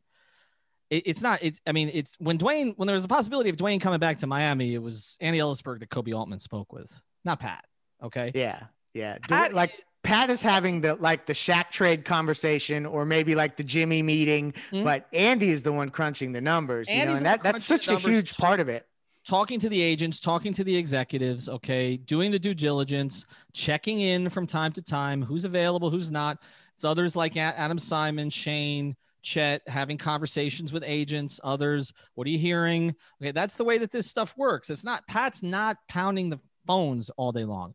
it, 0.91 1.03
it's 1.07 1.23
not. 1.23 1.41
It's. 1.43 1.61
I 1.67 1.73
mean, 1.73 1.91
it's 1.93 2.17
when 2.19 2.39
Dwyane 2.39 2.75
when 2.77 2.87
there 2.87 2.95
was 2.95 3.05
a 3.05 3.09
possibility 3.09 3.51
of 3.51 3.57
Dwyane 3.57 3.81
coming 3.81 3.99
back 3.99 4.19
to 4.19 4.27
Miami, 4.27 4.75
it 4.75 4.83
was 4.83 5.17
Andy 5.21 5.39
Elisburg 5.39 5.81
that 5.81 5.91
Koby 5.91 6.17
Altman 6.17 6.41
spoke 6.41 6.73
with, 6.73 6.93
not 7.25 7.41
Pat. 7.41 7.65
Okay. 8.03 8.31
Yeah. 8.35 8.65
Yeah. 8.95 9.19
Pat, 9.29 9.53
like 9.53 9.73
Pat 10.03 10.31
is 10.31 10.43
having 10.43 10.81
the 10.81 10.95
like 10.95 11.27
the 11.27 11.33
Shaq 11.33 11.71
trade 11.71 12.05
conversation 12.05 12.87
or 12.87 13.05
maybe 13.05 13.35
like 13.35 13.57
the 13.57 13.65
Jimmy 13.65 14.03
meeting, 14.03 14.53
mm-hmm. 14.53 14.85
but 14.85 15.07
Andy 15.13 15.51
is 15.51 15.63
the 15.63 15.73
one 15.73 15.91
crunching 15.91 16.33
the 16.33 16.41
numbers. 16.41 16.89
Andy's 16.89 17.01
you 17.01 17.07
know, 17.07 17.17
and 17.17 17.27
that, 17.27 17.43
that's 17.43 17.65
such 17.65 17.89
a 17.89 17.99
huge 17.99 18.37
part 18.37 18.61
of 18.61 18.69
it. 18.69 18.87
Talking 19.27 19.59
to 19.61 19.69
the 19.69 19.81
agents, 19.81 20.21
talking 20.21 20.55
to 20.55 20.65
the 20.65 20.75
executives, 20.75 21.51
okay, 21.51 21.99
doing 21.99 22.31
the 22.31 22.39
due 22.39 22.55
diligence, 22.55 23.27
checking 23.53 24.01
in 24.01 24.31
from 24.31 24.47
time 24.47 24.73
to 24.73 24.81
time, 24.81 25.21
who's 25.21 25.45
available, 25.45 25.91
who's 25.91 26.11
not. 26.11 26.39
It's 26.73 26.85
others 26.85 27.15
like 27.15 27.37
Adam 27.37 27.79
Simon, 27.79 28.31
Shane, 28.31 28.97
Chet, 29.23 29.63
having 29.67 29.99
conversations 29.99 30.73
with 30.73 30.83
agents, 30.87 31.41
others. 31.43 31.93
What 32.15 32.27
are 32.27 32.31
you 32.31 32.39
hearing? 32.39 32.95
Okay, 33.21 33.33
that's 33.33 33.57
the 33.57 33.65
way 33.65 33.79
that 33.79 33.91
this 33.91 34.09
stuff 34.09 34.37
works. 34.37 34.71
It's 34.71 34.85
not 34.85 35.07
Pat's 35.07 35.43
not 35.43 35.77
pounding 35.89 36.31
the 36.31 36.41
phones 36.67 37.11
all 37.11 37.33
day 37.33 37.45
long, 37.45 37.75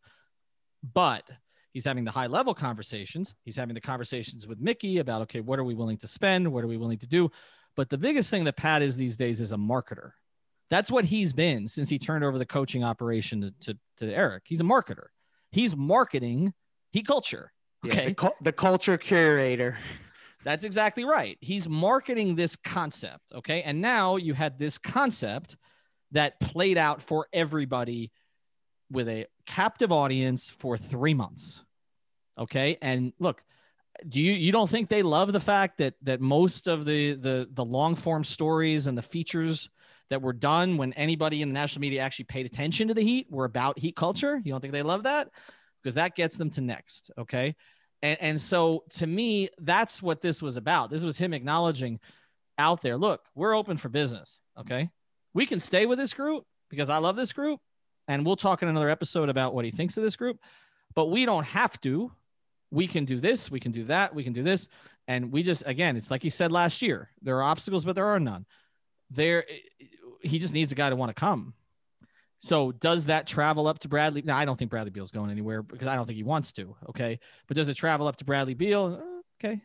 but 0.94 1.24
he's 1.72 1.86
having 1.86 2.04
the 2.04 2.12
high 2.12 2.28
level 2.28 2.54
conversations. 2.54 3.36
He's 3.44 3.56
having 3.56 3.76
the 3.76 3.82
conversations 3.82 4.48
with 4.48 4.60
Mickey 4.60 5.00
about 5.00 5.24
okay, 5.24 5.42
what 5.42 5.60
are 5.60 5.64
we 5.64 5.76
willing 5.76 5.98
to 5.98 6.08
spend? 6.08 6.52
What 6.52 6.64
are 6.64 6.68
we 6.68 6.78
willing 6.78 7.00
to 7.00 7.08
do? 7.08 7.32
But 7.76 7.90
the 7.90 7.98
biggest 7.98 8.30
thing 8.30 8.44
that 8.46 8.58
Pat 8.58 8.82
is 8.82 8.98
these 8.98 9.18
days 9.18 9.42
is 9.42 9.52
a 9.52 9.58
marketer. 9.58 10.12
That's 10.70 10.90
what 10.90 11.06
he's 11.06 11.34
been 11.34 11.68
since 11.68 11.90
he 11.90 12.00
turned 12.00 12.24
over 12.24 12.38
the 12.38 12.46
coaching 12.46 12.84
operation 12.84 13.42
to, 13.42 13.74
to, 13.74 13.80
to 13.98 14.14
Eric. 14.14 14.44
He's 14.46 14.62
a 14.62 14.64
marketer. 14.64 15.08
He's 15.52 15.76
marketing 15.76 16.54
he 16.94 17.02
culture. 17.02 17.52
Okay. 17.86 18.10
Yeah, 18.10 18.30
the, 18.30 18.34
the 18.42 18.52
culture 18.54 18.98
curator. 18.98 19.78
That's 20.44 20.64
exactly 20.64 21.06
right. 21.06 21.38
He's 21.42 21.68
marketing 21.70 22.36
this 22.36 22.56
concept. 22.56 23.32
Okay. 23.34 23.62
And 23.64 23.82
now 23.82 24.18
you 24.18 24.34
had 24.34 24.60
this 24.60 24.78
concept 24.78 25.58
that 26.12 26.40
played 26.40 26.78
out 26.78 27.02
for 27.02 27.28
everybody 27.34 28.12
with 28.92 29.08
a 29.08 29.26
captive 29.46 29.92
audience 29.92 30.50
for 30.50 30.78
three 30.78 31.14
months. 31.14 31.64
Okay. 32.38 32.78
And 32.82 33.14
look, 33.20 33.44
do 34.08 34.22
you 34.22 34.34
you 34.34 34.52
don't 34.52 34.70
think 34.70 34.90
they 34.90 35.04
love 35.04 35.32
the 35.32 35.40
fact 35.40 35.78
that 35.78 35.94
that 36.02 36.20
most 36.20 36.68
of 36.68 36.86
the 36.86 37.14
the 37.14 37.48
the 37.52 37.64
long 37.64 37.96
form 37.96 38.24
stories 38.24 38.88
and 38.88 38.98
the 38.98 39.04
features 39.04 39.70
that 40.10 40.22
were 40.22 40.34
done 40.34 40.78
when 40.78 40.94
anybody 40.94 41.42
in 41.42 41.50
the 41.50 41.54
national 41.54 41.82
media 41.82 42.02
actually 42.02 42.26
paid 42.26 42.46
attention 42.46 42.88
to 42.88 42.94
the 42.94 43.02
heat 43.04 43.28
were 43.30 43.46
about 43.46 43.78
heat 43.78 43.96
culture 43.96 44.42
you 44.44 44.52
don't 44.52 44.62
think 44.62 44.74
they 44.74 44.84
love 44.84 45.04
that 45.04 45.30
because 45.82 45.96
that 45.96 46.16
gets 46.16 46.38
them 46.38 46.50
to 46.50 46.62
next 46.62 47.12
okay 47.18 47.56
and, 48.04 48.22
and 48.22 48.40
so 48.40 48.84
to 48.92 49.08
me, 49.08 49.50
that's 49.60 50.04
what 50.04 50.22
this 50.22 50.42
was 50.42 50.58
about. 50.58 50.92
This 50.92 51.04
was 51.04 51.18
him 51.18 51.34
acknowledging 51.34 52.00
out 52.60 52.82
there, 52.82 52.98
look, 52.98 53.22
we're 53.34 53.56
open 53.56 53.78
for 53.78 53.90
business. 53.90 54.40
Okay. 54.60 54.90
We 55.34 55.48
can 55.48 55.60
stay 55.60 55.88
with 55.88 55.98
this 55.98 56.14
group 56.14 56.44
because 56.70 56.90
I 56.90 56.98
love 56.98 57.16
this 57.16 57.34
group. 57.34 57.60
And 58.10 58.26
we'll 58.26 58.36
talk 58.36 58.62
in 58.62 58.68
another 58.68 58.90
episode 58.90 59.30
about 59.30 59.56
what 59.56 59.64
he 59.64 59.72
thinks 59.72 59.96
of 59.96 60.04
this 60.04 60.18
group, 60.18 60.38
but 60.94 61.06
we 61.06 61.26
don't 61.26 61.46
have 61.46 61.80
to. 61.82 62.12
We 62.70 62.86
can 62.86 63.06
do 63.06 63.22
this, 63.22 63.50
we 63.50 63.62
can 63.62 63.72
do 63.72 63.86
that, 63.86 64.14
we 64.14 64.26
can 64.26 64.34
do 64.34 64.44
this. 64.44 64.68
And 65.08 65.32
we 65.32 65.42
just, 65.42 65.64
again, 65.66 65.96
it's 65.96 66.12
like 66.12 66.22
he 66.22 66.30
said 66.30 66.52
last 66.52 66.82
year 66.82 67.10
there 67.22 67.38
are 67.38 67.44
obstacles, 67.44 67.86
but 67.86 67.96
there 67.96 68.08
are 68.08 68.20
none. 68.20 68.46
There, 69.10 69.46
he 70.22 70.40
just 70.40 70.54
needs 70.54 70.74
a 70.74 70.76
guy 70.76 70.90
to 70.90 70.96
want 70.98 71.12
to 71.12 71.20
come. 71.20 71.54
So 72.44 72.74
does 72.74 73.06
that 73.06 73.26
travel 73.26 73.68
up 73.68 73.80
to 73.80 73.88
Bradley? 73.88 74.22
No, 74.22 74.36
I 74.36 74.44
don't 74.44 74.60
think 74.60 74.70
Bradley 74.70 74.92
Beal's 74.92 75.12
going 75.12 75.32
anywhere 75.32 75.64
because 75.64 75.88
I 75.88 75.96
don't 75.96 76.06
think 76.06 76.18
he 76.18 76.24
wants 76.24 76.52
to. 76.54 76.76
Okay. 76.90 77.18
But 77.48 77.56
does 77.56 77.70
it 77.70 77.76
travel 77.76 78.06
up 78.06 78.18
to 78.18 78.26
Bradley 78.26 78.54
Beal? 78.54 79.00
Uh, 79.02 79.48
okay. 79.48 79.62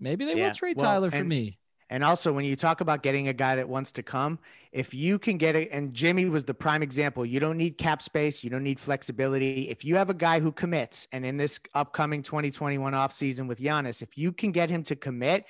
Maybe 0.00 0.24
they 0.24 0.34
yeah. 0.34 0.46
will 0.46 0.54
trade 0.54 0.78
well, 0.78 0.92
Tyler 0.92 1.10
for 1.10 1.22
me. 1.22 1.58
And 1.90 2.02
also, 2.02 2.32
when 2.32 2.46
you 2.46 2.56
talk 2.56 2.80
about 2.80 3.02
getting 3.02 3.28
a 3.28 3.34
guy 3.34 3.56
that 3.56 3.68
wants 3.68 3.92
to 3.92 4.02
come, 4.02 4.38
if 4.72 4.94
you 4.94 5.18
can 5.18 5.36
get 5.36 5.56
it, 5.56 5.68
and 5.72 5.92
Jimmy 5.92 6.24
was 6.24 6.42
the 6.42 6.54
prime 6.54 6.82
example, 6.82 7.26
you 7.26 7.38
don't 7.38 7.58
need 7.58 7.76
cap 7.76 8.00
space, 8.00 8.42
you 8.42 8.48
don't 8.48 8.62
need 8.62 8.80
flexibility. 8.80 9.68
If 9.68 9.84
you 9.84 9.94
have 9.96 10.08
a 10.08 10.14
guy 10.14 10.40
who 10.40 10.52
commits, 10.52 11.06
and 11.12 11.26
in 11.26 11.36
this 11.36 11.60
upcoming 11.74 12.22
2021 12.22 12.94
offseason 12.94 13.46
with 13.46 13.60
Giannis, 13.60 14.00
if 14.00 14.16
you 14.16 14.32
can 14.32 14.52
get 14.52 14.70
him 14.70 14.82
to 14.84 14.96
commit, 14.96 15.44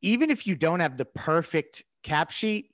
even 0.00 0.30
if 0.30 0.46
you 0.46 0.56
don't 0.56 0.80
have 0.80 0.96
the 0.96 1.04
perfect 1.04 1.84
cap 2.02 2.30
sheet, 2.30 2.70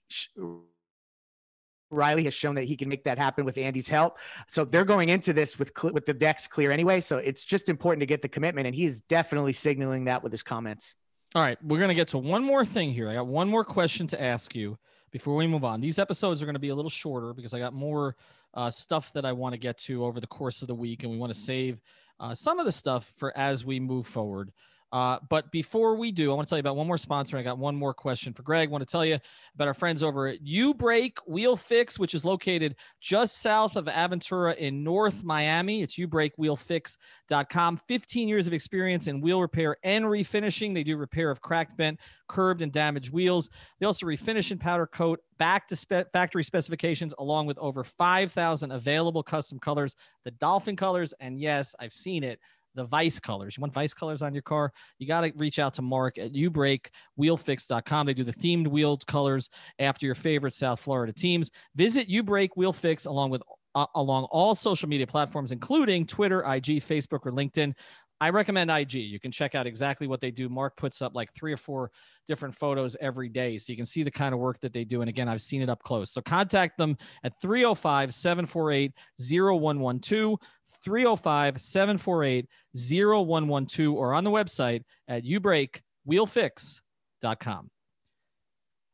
Riley 1.91 2.25
has 2.25 2.35
shown 2.35 2.55
that 2.57 2.65
he 2.65 2.77
can 2.77 2.89
make 2.89 3.05
that 3.05 3.19
happen 3.19 3.45
with 3.45 3.59
Andy's 3.59 3.89
help. 3.89 4.19
So 4.47 4.65
they're 4.65 4.85
going 4.85 5.09
into 5.09 5.33
this 5.33 5.59
with 5.59 5.73
with 5.83 6.07
the 6.07 6.15
decks 6.15 6.47
clear 6.47 6.71
anyway. 6.71 7.01
So 7.01 7.19
it's 7.19 7.45
just 7.45 7.69
important 7.69 8.01
to 8.01 8.07
get 8.07 8.23
the 8.23 8.29
commitment, 8.29 8.67
and 8.67 8.75
he's 8.75 9.01
definitely 9.03 9.53
signaling 9.53 10.05
that 10.05 10.23
with 10.23 10.33
his 10.33 10.43
comments. 10.43 10.95
All 11.35 11.43
right, 11.43 11.59
we're 11.63 11.81
gonna 11.81 11.95
get 11.95 12.09
to 12.09 12.19
one 12.19 12.43
more 12.43 12.65
thing 12.65 12.93
here. 12.93 13.09
I 13.09 13.15
got 13.15 13.27
one 13.27 13.49
more 13.49 13.65
question 13.65 14.07
to 14.09 14.23
ask 14.23 14.55
you 14.55 14.79
before 15.11 15.37
we 15.37 15.47
move 15.47 15.65
on. 15.65 15.81
These 15.81 15.99
episodes 15.99 16.43
are 16.43 16.47
going 16.47 16.55
to 16.55 16.61
be 16.61 16.69
a 16.69 16.75
little 16.75 16.91
shorter 16.91 17.33
because 17.33 17.55
I 17.55 17.59
got 17.59 17.73
more 17.73 18.17
uh, 18.55 18.71
stuff 18.71 19.13
that 19.15 19.25
I 19.25 19.33
want 19.33 19.55
to 19.55 19.59
get 19.59 19.79
to 19.79 20.05
over 20.05 20.21
the 20.21 20.27
course 20.27 20.63
of 20.63 20.69
the 20.69 20.75
week, 20.75 21.03
and 21.03 21.13
we 21.13 21.19
want 21.19 21.33
to 21.33 21.39
save 21.39 21.81
uh, 22.21 22.35
some 22.35 22.59
of 22.59 22.67
the 22.67 22.73
stuff 22.73 23.13
for 23.17 23.37
as 23.37 23.65
we 23.65 23.81
move 23.81 24.07
forward. 24.07 24.53
Uh, 24.91 25.19
but 25.29 25.51
before 25.51 25.97
we 25.97 26.11
do, 26.11 26.31
I 26.31 26.35
want 26.35 26.49
to 26.49 26.51
tell 26.51 26.59
you 26.59 26.61
about 26.61 26.77
one 26.77 26.87
more 26.87 26.97
sponsor. 26.97 27.37
I 27.37 27.43
got 27.43 27.59
one 27.59 27.77
more 27.77 27.93
question 27.93 28.33
for 28.33 28.43
Greg. 28.43 28.69
I 28.69 28.73
want 28.73 28.83
to 28.83 28.91
tell 28.91 29.05
you 29.05 29.19
about 29.55 29.69
our 29.69 29.75
friends 29.75 30.03
over 30.03 30.29
at 30.29 30.41
U 30.41 30.73
Brake 30.73 31.19
Wheel 31.27 31.57
Fix, 31.57 31.99
which 31.99 32.15
is 32.15 32.25
located 32.25 32.75
just 33.01 33.43
south 33.43 33.77
of 33.77 33.85
Aventura 33.85 34.57
in 34.57 34.83
North 34.83 35.23
Miami. 35.23 35.83
It's 35.83 35.99
ubrakewheelfix.com. 35.99 37.77
15 37.87 38.29
years 38.29 38.47
of 38.47 38.55
experience 38.55 39.07
in 39.09 39.21
wheel 39.21 39.43
repair 39.43 39.77
and 39.83 40.07
refinishing. 40.07 40.73
They 40.73 40.85
do 40.85 40.97
repair 40.97 41.31
of 41.31 41.43
cracked, 41.43 41.77
bent, 41.77 42.01
curbed, 42.27 42.63
and 42.63 42.73
damaged 42.73 43.13
wheels. 43.13 43.51
They 43.81 43.87
also 43.87 44.07
refinish 44.07 44.51
and 44.51 44.61
powder 44.61 44.87
coat 44.87 45.21
back 45.39 45.69
to 45.69 45.77
spe- 45.77 46.11
factory 46.13 46.45
specifications, 46.45 47.15
along 47.19 47.47
with 47.47 47.59
over 47.59 47.85
5,000 47.85 48.73
available 48.73 49.23
custom 49.23 49.59
colors, 49.59 49.95
the 50.25 50.31
dolphin 50.33 50.77
colors. 50.77 51.13
And 51.21 51.39
yes, 51.39 51.75
I've 51.79 51.93
seen 51.93 52.25
it 52.25 52.41
the 52.75 52.85
Vice 52.85 53.19
colors. 53.19 53.57
You 53.57 53.61
want 53.61 53.75
Vice 53.75 53.95
colors 53.95 54.23
on 54.23 54.33
your 54.35 54.43
car? 54.43 54.73
You 54.99 55.07
got 55.07 55.23
to 55.23 55.33
reach 55.37 55.59
out 55.59 55.75
to 55.75 55.83
Mark 55.83 56.19
at 56.19 56.33
ubrakewheelfix.com. 56.33 58.07
They 58.07 58.15
do 58.15 58.25
the 58.25 58.33
themed 58.33 58.69
wheeled 58.69 59.07
colors 59.07 59.49
after 59.79 60.07
your 60.07 60.15
favorite 60.15 60.55
South 60.55 60.81
Florida 60.81 61.13
teams. 61.13 61.51
Visit 61.75 62.09
Ubrake 62.09 62.51
Wheel 62.57 62.73
Fix 62.73 63.07
along 63.07 63.31
with 63.31 63.43
uh, 63.75 63.87
along 63.95 64.25
all 64.31 64.55
social 64.55 64.89
media 64.89 65.07
platforms, 65.07 65.53
including 65.53 66.07
Twitter, 66.07 66.41
IG, 66.41 66.83
Facebook, 66.83 67.27
or 67.27 67.33
LinkedIn. 67.33 67.75
I 68.21 68.31
recommend 68.31 68.71
IG. 68.71 68.95
You 68.95 69.21
can 69.21 69.31
check 69.31 69.55
out 69.55 69.67
exactly 69.67 70.09
what 70.09 70.21
they 70.21 70.31
do. 70.31 70.49
Mark 70.49 70.77
puts 70.77 71.01
up 71.03 71.15
like 71.15 71.33
three 71.35 71.53
or 71.53 71.57
four 71.57 71.91
different 72.27 72.55
photos 72.55 72.97
every 73.01 73.29
day. 73.29 73.59
So 73.59 73.73
you 73.73 73.77
can 73.77 73.87
see 73.87 74.03
the 74.03 74.11
kind 74.11 74.35
of 74.35 74.41
work 74.41 74.59
that 74.61 74.73
they 74.73 74.85
do. 74.85 75.03
And 75.03 75.09
again, 75.09 75.29
I've 75.29 75.41
seen 75.41 75.63
it 75.63 75.69
up 75.69 75.83
close. 75.85 76.11
So 76.11 76.21
contact 76.21 76.79
them 76.79 76.97
at 77.23 77.41
305 77.41 78.13
748 78.13 78.93
0112. 79.21 80.39
305 80.85 81.61
748 81.61 82.47
0112 82.75 83.95
or 83.95 84.15
on 84.15 84.25
the 84.25 84.31
website 84.31 84.85
at 85.07 85.25
ubreakwheelfix.com. 85.25 87.71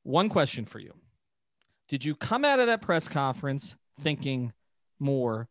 One 0.05 0.29
question 0.29 0.67
for 0.67 0.79
you 0.79 0.93
Did 1.89 2.05
you 2.05 2.15
come 2.15 2.45
out 2.45 2.61
of 2.61 2.67
that 2.67 2.83
press 2.83 3.09
conference 3.09 3.77
thinking 4.01 4.53
more 4.99 5.49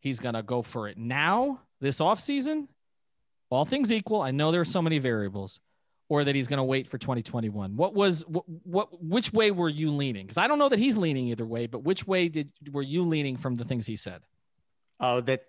he's 0.00 0.20
going 0.20 0.34
to 0.34 0.42
go 0.42 0.62
for 0.62 0.88
it 0.88 0.96
now, 0.96 1.60
this 1.80 1.98
offseason? 1.98 2.68
All 3.50 3.64
things 3.64 3.92
equal, 3.92 4.22
I 4.22 4.32
know 4.32 4.50
there 4.50 4.60
are 4.60 4.64
so 4.64 4.82
many 4.82 4.98
variables, 4.98 5.60
or 6.08 6.24
that 6.24 6.34
he's 6.34 6.48
going 6.48 6.58
to 6.58 6.64
wait 6.64 6.88
for 6.88 6.98
2021. 6.98 7.76
What 7.76 7.94
was 7.94 8.24
what, 8.26 8.44
what 8.64 9.02
which 9.02 9.32
way 9.32 9.52
were 9.52 9.68
you 9.68 9.92
leaning? 9.92 10.26
Because 10.26 10.38
I 10.38 10.48
don't 10.48 10.58
know 10.58 10.68
that 10.68 10.78
he's 10.78 10.96
leaning 10.96 11.28
either 11.28 11.46
way, 11.46 11.66
but 11.66 11.84
which 11.84 12.06
way 12.06 12.28
did 12.28 12.50
were 12.72 12.82
you 12.82 13.04
leaning 13.04 13.36
from 13.36 13.54
the 13.54 13.64
things 13.64 13.86
he 13.86 13.96
said? 13.96 14.22
Oh, 14.98 15.20
that 15.22 15.44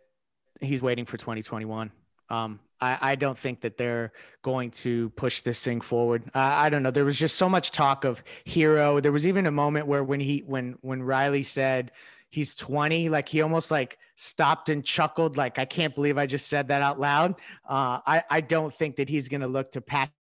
he's 0.62 0.82
waiting 0.82 1.06
for 1.06 1.18
2021. 1.18 1.92
Um, 2.30 2.60
I, 2.82 2.98
I, 3.02 3.16
don't 3.16 3.38
think 3.38 3.62
that 3.62 3.78
they're 3.78 4.12
going 4.42 4.72
to 4.72 5.10
push 5.12 5.42
this 5.42 5.64
thing 5.64 5.80
forward. 5.80 6.24
Uh, 6.36 6.40
I 6.40 6.70
don't 6.70 6.84
know. 6.84 6.92
There 6.92 7.06
was 7.06 7.18
just 7.18 7.38
so 7.38 7.48
much 7.48 7.72
talk 7.72 8.04
of 8.04 8.22
Herro. 8.46 9.02
There 9.02 9.14
was 9.14 9.28
even 9.28 9.46
a 9.46 9.52
moment 9.52 9.88
where 9.88 10.04
when 10.04 10.20
he 10.20 10.44
when 10.46 10.78
when 10.82 11.02
Riley 11.02 11.44
said 11.44 11.92
he's 12.30 12.54
20, 12.56 13.08
like 13.08 13.30
he 13.30 13.42
almost 13.42 13.72
like 13.72 13.98
stopped 14.16 14.70
and 14.70 14.84
chuckled, 14.84 15.38
like 15.38 15.58
I 15.58 15.64
can't 15.64 15.96
believe 15.96 16.18
I 16.18 16.26
just 16.26 16.48
said 16.48 16.68
that 16.68 16.82
out 16.82 17.00
loud. 17.00 17.36
Uh, 17.68 18.02
I 18.06 18.24
I 18.30 18.42
don't 18.42 18.74
think 18.74 18.98
that 18.98 19.08
he's 19.08 19.30
going 19.30 19.42
to 19.42 19.48
look 19.48 19.72
to 19.72 19.82
pack 19.82 20.12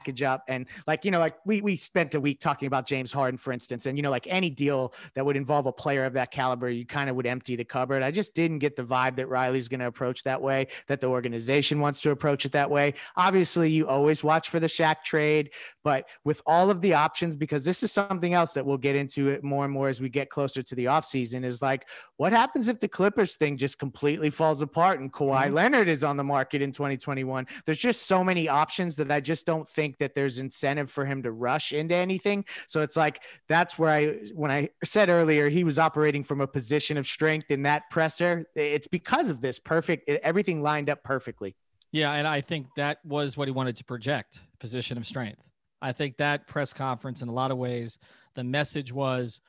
package 0.00 0.22
up. 0.22 0.44
And 0.48 0.66
like 0.86 1.04
you 1.04 1.10
know 1.10 1.18
like 1.18 1.36
we 1.44 1.60
we 1.60 1.76
spent 1.76 2.14
a 2.14 2.20
week 2.20 2.40
talking 2.40 2.66
about 2.66 2.86
James 2.86 3.12
Harden 3.12 3.36
for 3.36 3.52
instance 3.52 3.86
and 3.86 3.98
you 3.98 4.02
know 4.02 4.10
like 4.10 4.26
any 4.28 4.50
deal 4.50 4.94
that 5.14 5.24
would 5.24 5.36
involve 5.36 5.66
a 5.66 5.72
player 5.72 6.04
of 6.04 6.14
that 6.14 6.30
caliber 6.30 6.68
you 6.70 6.86
kind 6.86 7.10
of 7.10 7.16
would 7.16 7.26
empty 7.26 7.56
the 7.56 7.64
cupboard. 7.64 8.02
I 8.02 8.10
just 8.10 8.34
didn't 8.34 8.58
get 8.60 8.76
the 8.76 8.82
vibe 8.82 9.16
that 9.16 9.28
Riley's 9.28 9.68
going 9.68 9.80
to 9.80 9.86
approach 9.86 10.22
that 10.24 10.40
way 10.40 10.68
that 10.86 11.00
the 11.00 11.08
organization 11.08 11.80
wants 11.80 12.00
to 12.02 12.10
approach 12.10 12.44
it 12.44 12.52
that 12.52 12.70
way. 12.70 12.94
Obviously 13.16 13.70
you 13.70 13.86
always 13.86 14.24
watch 14.24 14.48
for 14.48 14.60
the 14.60 14.66
Shaq 14.66 15.02
trade 15.04 15.50
but 15.84 16.06
with 16.24 16.42
all 16.46 16.70
of 16.70 16.80
the 16.80 16.94
options 16.94 17.36
because 17.36 17.64
this 17.64 17.82
is 17.82 17.92
something 17.92 18.34
else 18.34 18.52
that 18.52 18.64
we'll 18.64 18.78
get 18.78 18.96
into 18.96 19.28
it 19.28 19.44
more 19.44 19.64
and 19.64 19.72
more 19.72 19.88
as 19.88 20.00
we 20.00 20.08
get 20.08 20.30
closer 20.30 20.62
to 20.62 20.74
the 20.74 20.86
offseason 20.86 21.44
is 21.44 21.62
like 21.62 21.86
what 22.16 22.32
happens 22.32 22.68
if 22.68 22.80
the 22.80 22.88
Clippers 22.88 23.36
thing 23.36 23.56
just 23.56 23.78
completely 23.78 24.30
falls 24.30 24.62
apart 24.62 25.00
and 25.00 25.12
Kawhi 25.12 25.44
mm-hmm. 25.44 25.54
Leonard 25.54 25.88
is 25.88 26.04
on 26.04 26.16
the 26.16 26.24
market 26.24 26.62
in 26.62 26.72
2021 26.72 27.46
there's 27.64 27.78
just 27.78 28.06
so 28.06 28.24
many 28.24 28.48
options 28.48 28.96
that 28.96 29.10
I 29.10 29.20
just 29.20 29.46
don't 29.46 29.66
think 29.66 29.89
think 29.90 29.98
that 29.98 30.14
there's 30.14 30.38
incentive 30.38 30.90
for 30.90 31.04
him 31.04 31.22
to 31.24 31.32
rush 31.32 31.72
into 31.72 31.94
anything. 31.94 32.44
So 32.68 32.82
it's 32.82 32.96
like 32.96 33.22
that's 33.48 33.78
where 33.78 33.90
I 33.90 34.06
when 34.34 34.50
I 34.50 34.68
said 34.84 35.08
earlier 35.08 35.48
he 35.48 35.64
was 35.64 35.78
operating 35.78 36.22
from 36.22 36.40
a 36.40 36.46
position 36.46 36.96
of 36.96 37.06
strength 37.06 37.50
in 37.50 37.62
that 37.64 37.82
presser. 37.90 38.46
It's 38.54 38.86
because 38.86 39.30
of 39.30 39.40
this 39.40 39.58
perfect 39.58 40.08
everything 40.08 40.62
lined 40.62 40.88
up 40.88 41.02
perfectly. 41.02 41.56
Yeah, 41.92 42.12
and 42.12 42.26
I 42.26 42.40
think 42.40 42.68
that 42.76 42.98
was 43.04 43.36
what 43.36 43.48
he 43.48 43.52
wanted 43.52 43.74
to 43.76 43.84
project, 43.84 44.38
position 44.60 44.96
of 44.96 45.06
strength. 45.06 45.42
I 45.82 45.92
think 45.92 46.18
that 46.18 46.46
press 46.46 46.72
conference 46.72 47.20
in 47.22 47.28
a 47.28 47.32
lot 47.32 47.50
of 47.50 47.58
ways 47.58 47.98
the 48.36 48.44
message 48.44 48.92
was 48.92 49.40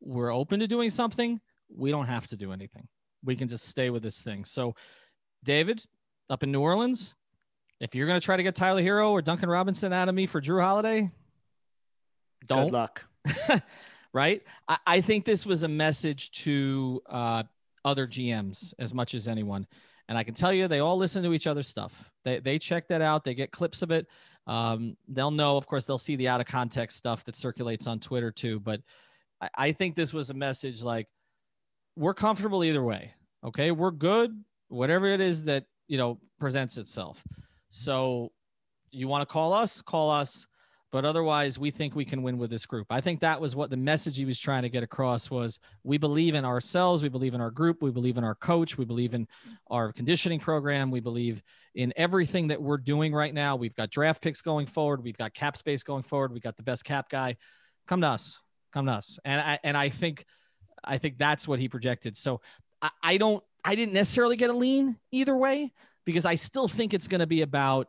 we're 0.00 0.34
open 0.34 0.58
to 0.60 0.66
doing 0.66 0.90
something, 0.90 1.40
we 1.68 1.92
don't 1.92 2.06
have 2.06 2.26
to 2.28 2.36
do 2.36 2.52
anything. 2.52 2.88
We 3.24 3.36
can 3.36 3.46
just 3.46 3.66
stay 3.68 3.90
with 3.90 4.02
this 4.02 4.22
thing. 4.22 4.44
So 4.44 4.74
David, 5.44 5.84
up 6.28 6.42
in 6.42 6.50
New 6.50 6.60
Orleans, 6.60 7.14
if 7.84 7.94
you're 7.94 8.06
going 8.06 8.18
to 8.18 8.24
try 8.24 8.38
to 8.38 8.42
get 8.42 8.54
Tyler 8.54 8.80
Herro 8.80 9.10
or 9.10 9.20
Duncan 9.20 9.50
Robinson 9.50 9.92
out 9.92 10.08
of 10.08 10.14
me 10.14 10.24
for 10.24 10.40
Jrue 10.40 10.62
Holiday, 10.62 11.10
don't. 12.48 12.64
Good 12.64 12.72
luck. 12.72 13.04
right? 14.14 14.42
I, 14.66 14.78
I, 14.86 15.00
think 15.02 15.26
this 15.26 15.44
was 15.44 15.64
a 15.64 15.68
message 15.68 16.30
to 16.42 17.02
uh, 17.10 17.42
other 17.84 18.06
GMs 18.06 18.72
as 18.78 18.94
much 18.94 19.14
as 19.14 19.28
anyone. 19.28 19.66
And 20.08 20.16
I 20.16 20.24
can 20.24 20.32
tell 20.32 20.50
you, 20.50 20.66
they 20.66 20.80
all 20.80 20.96
listen 20.96 21.22
to 21.24 21.34
each 21.34 21.46
other's 21.46 21.68
stuff. 21.68 22.10
They, 22.24 22.38
they 22.40 22.58
check 22.58 22.88
that 22.88 23.02
out. 23.02 23.22
They 23.22 23.34
get 23.34 23.52
clips 23.52 23.82
of 23.82 23.90
it. 23.90 24.06
Um, 24.46 24.96
they'll 25.08 25.30
know, 25.30 25.58
of 25.58 25.66
course, 25.66 25.84
they'll 25.84 25.98
see 25.98 26.16
the 26.16 26.28
out 26.28 26.40
of 26.40 26.46
context 26.46 26.96
stuff 26.96 27.22
that 27.24 27.36
circulates 27.36 27.86
on 27.86 28.00
Twitter 28.00 28.30
too. 28.30 28.60
But 28.60 28.80
I, 29.42 29.50
I 29.56 29.72
think 29.72 29.94
this 29.94 30.14
was 30.14 30.30
a 30.30 30.34
message 30.34 30.82
like, 30.82 31.06
we're 31.96 32.14
comfortable 32.14 32.64
either 32.64 32.82
way. 32.82 33.12
Okay. 33.44 33.72
We're 33.72 33.90
good. 33.90 34.42
Whatever 34.68 35.06
it 35.06 35.20
is 35.20 35.44
that, 35.44 35.66
you 35.86 35.98
know, 35.98 36.18
presents 36.38 36.78
itself. 36.78 37.22
So 37.74 38.30
you 38.92 39.08
want 39.08 39.28
to 39.28 39.32
call 39.32 39.52
us, 39.52 39.82
call 39.82 40.08
us. 40.08 40.46
But 40.92 41.04
otherwise, 41.04 41.58
we 41.58 41.72
think 41.72 41.96
we 41.96 42.04
can 42.04 42.22
win 42.22 42.38
with 42.38 42.50
this 42.50 42.66
group. 42.66 42.86
I 42.88 43.00
think 43.00 43.18
that 43.18 43.40
was 43.40 43.56
what 43.56 43.68
the 43.68 43.76
message 43.76 44.16
he 44.16 44.24
was 44.24 44.38
trying 44.38 44.62
to 44.62 44.68
get 44.68 44.84
across 44.84 45.28
was 45.28 45.58
we 45.82 45.98
believe 45.98 46.36
in 46.36 46.44
ourselves, 46.44 47.02
we 47.02 47.08
believe 47.08 47.34
in 47.34 47.40
our 47.40 47.50
group, 47.50 47.82
we 47.82 47.90
believe 47.90 48.16
in 48.16 48.22
our 48.22 48.36
coach, 48.36 48.78
we 48.78 48.84
believe 48.84 49.12
in 49.12 49.26
our 49.72 49.92
conditioning 49.92 50.38
program, 50.38 50.92
we 50.92 51.00
believe 51.00 51.42
in 51.74 51.92
everything 51.96 52.46
that 52.46 52.62
we're 52.62 52.76
doing 52.76 53.12
right 53.12 53.34
now. 53.34 53.56
We've 53.56 53.74
got 53.74 53.90
draft 53.90 54.22
picks 54.22 54.40
going 54.40 54.66
forward, 54.66 55.02
we've 55.02 55.18
got 55.18 55.34
cap 55.34 55.56
space 55.56 55.82
going 55.82 56.04
forward, 56.04 56.32
we 56.32 56.38
got 56.38 56.56
the 56.56 56.62
best 56.62 56.84
cap 56.84 57.08
guy. 57.08 57.38
Come 57.88 58.02
to 58.02 58.06
us. 58.06 58.38
Come 58.72 58.86
to 58.86 58.92
us. 58.92 59.18
And 59.24 59.40
I 59.40 59.58
and 59.64 59.76
I 59.76 59.88
think 59.88 60.24
I 60.84 60.98
think 60.98 61.18
that's 61.18 61.48
what 61.48 61.58
he 61.58 61.68
projected. 61.68 62.16
So 62.16 62.40
I, 62.80 62.90
I 63.02 63.16
don't 63.16 63.42
I 63.64 63.74
didn't 63.74 63.94
necessarily 63.94 64.36
get 64.36 64.50
a 64.50 64.56
lean 64.56 64.96
either 65.10 65.36
way 65.36 65.72
because 66.04 66.26
I 66.26 66.34
still 66.34 66.68
think 66.68 66.94
it's 66.94 67.08
going 67.08 67.20
to 67.20 67.26
be 67.26 67.42
about 67.42 67.88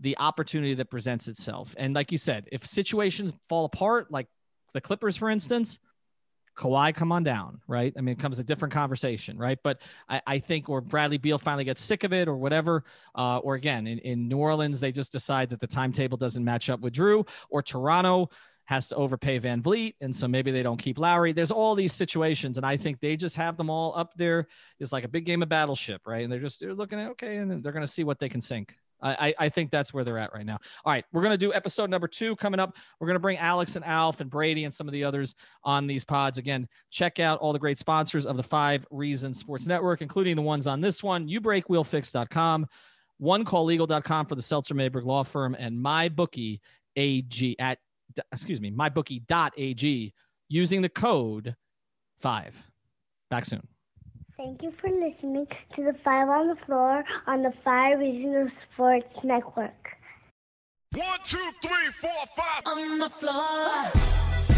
the 0.00 0.16
opportunity 0.18 0.74
that 0.74 0.90
presents 0.90 1.28
itself. 1.28 1.74
And 1.78 1.94
like 1.94 2.12
you 2.12 2.18
said, 2.18 2.48
if 2.52 2.66
situations 2.66 3.32
fall 3.48 3.64
apart, 3.64 4.10
like 4.10 4.28
the 4.74 4.80
Clippers, 4.80 5.16
for 5.16 5.28
instance, 5.28 5.80
Kawhi, 6.56 6.94
come 6.94 7.12
on 7.12 7.22
down, 7.22 7.60
right? 7.68 7.92
I 7.96 8.00
mean, 8.00 8.12
it 8.12 8.18
comes 8.18 8.40
a 8.40 8.44
different 8.44 8.74
conversation, 8.74 9.38
right? 9.38 9.58
But 9.62 9.80
I, 10.08 10.20
I 10.26 10.38
think, 10.40 10.68
or 10.68 10.80
Bradley 10.80 11.18
Beal 11.18 11.38
finally 11.38 11.64
gets 11.64 11.82
sick 11.82 12.02
of 12.02 12.12
it 12.12 12.26
or 12.26 12.36
whatever. 12.36 12.84
Uh, 13.14 13.38
or 13.38 13.54
again, 13.54 13.86
in, 13.86 13.98
in 14.00 14.28
New 14.28 14.38
Orleans, 14.38 14.80
they 14.80 14.90
just 14.90 15.12
decide 15.12 15.50
that 15.50 15.60
the 15.60 15.68
timetable 15.68 16.18
doesn't 16.18 16.44
match 16.44 16.68
up 16.68 16.80
with 16.80 16.92
Drew, 16.92 17.24
or 17.48 17.62
Toronto 17.62 18.30
has 18.68 18.86
to 18.88 18.96
overpay 18.96 19.40
VanVleet. 19.40 19.94
And 20.02 20.14
so 20.14 20.28
maybe 20.28 20.50
they 20.50 20.62
don't 20.62 20.76
keep 20.76 20.98
Lowry. 20.98 21.32
There's 21.32 21.50
all 21.50 21.74
these 21.74 21.94
situations. 21.94 22.58
And 22.58 22.66
I 22.66 22.76
think 22.76 23.00
they 23.00 23.16
just 23.16 23.34
have 23.36 23.56
them 23.56 23.70
all 23.70 23.96
up 23.96 24.12
there. 24.14 24.46
It's 24.78 24.92
like 24.92 25.04
a 25.04 25.08
big 25.08 25.24
game 25.24 25.42
of 25.42 25.48
battleship, 25.48 26.02
right? 26.06 26.22
And 26.22 26.30
they're 26.30 26.38
just 26.38 26.60
they're 26.60 26.74
looking 26.74 27.00
at, 27.00 27.10
okay, 27.12 27.38
and 27.38 27.62
they're 27.62 27.72
going 27.72 27.84
to 27.84 27.90
see 27.90 28.04
what 28.04 28.18
they 28.18 28.28
can 28.28 28.42
sink. 28.42 28.76
I, 29.00 29.32
I 29.38 29.48
think 29.48 29.70
that's 29.70 29.94
where 29.94 30.02
they're 30.02 30.18
at 30.18 30.34
right 30.34 30.44
now. 30.44 30.58
All 30.84 30.92
right, 30.92 31.04
we're 31.12 31.22
going 31.22 31.32
to 31.32 31.38
do 31.38 31.54
episode 31.54 31.88
number 31.88 32.08
two 32.08 32.34
coming 32.34 32.58
up. 32.58 32.76
We're 32.98 33.06
going 33.06 33.14
to 33.14 33.20
bring 33.20 33.38
Alex 33.38 33.76
and 33.76 33.84
Alf 33.84 34.20
and 34.20 34.28
Brady 34.28 34.64
and 34.64 34.74
some 34.74 34.88
of 34.88 34.92
the 34.92 35.04
others 35.04 35.36
on 35.62 35.86
these 35.86 36.04
pods. 36.04 36.36
Again, 36.36 36.66
check 36.90 37.20
out 37.20 37.38
all 37.38 37.52
the 37.52 37.60
great 37.60 37.78
sponsors 37.78 38.26
of 38.26 38.36
the 38.36 38.42
Five 38.42 38.84
Reasons 38.90 39.38
Sports 39.38 39.68
Network, 39.68 40.02
including 40.02 40.34
the 40.34 40.42
ones 40.42 40.66
on 40.66 40.80
this 40.80 41.00
one, 41.00 41.28
ubreakwheelfix.com, 41.28 42.66
onecalllegal.com 43.22 44.26
for 44.26 44.34
the 44.34 44.42
Seltzer 44.42 44.74
Mayberg 44.74 45.04
Law 45.04 45.22
Firm, 45.22 45.54
and 45.56 45.78
MyBookie 45.78 46.58
AG 46.96 47.56
at 47.60 47.78
excuse 48.32 48.60
me, 48.60 48.70
mybookie.ag 48.70 50.14
using 50.48 50.82
the 50.82 50.88
code 50.88 51.56
five. 52.18 52.70
Back 53.30 53.44
soon. 53.44 53.66
Thank 54.36 54.62
you 54.62 54.72
for 54.80 54.88
listening 54.88 55.46
to 55.74 55.82
the 55.82 55.94
Five 56.04 56.28
on 56.28 56.48
the 56.48 56.56
Floor 56.64 57.02
on 57.26 57.42
the 57.42 57.52
Five 57.64 57.98
Regional 57.98 58.48
Sports 58.72 59.12
Network. 59.24 59.88
One, 60.94 61.18
two, 61.24 61.50
three, 61.60 61.90
four, 62.00 62.10
five. 62.36 62.62
On 62.66 62.98
the 62.98 63.10
floor. 63.10 64.57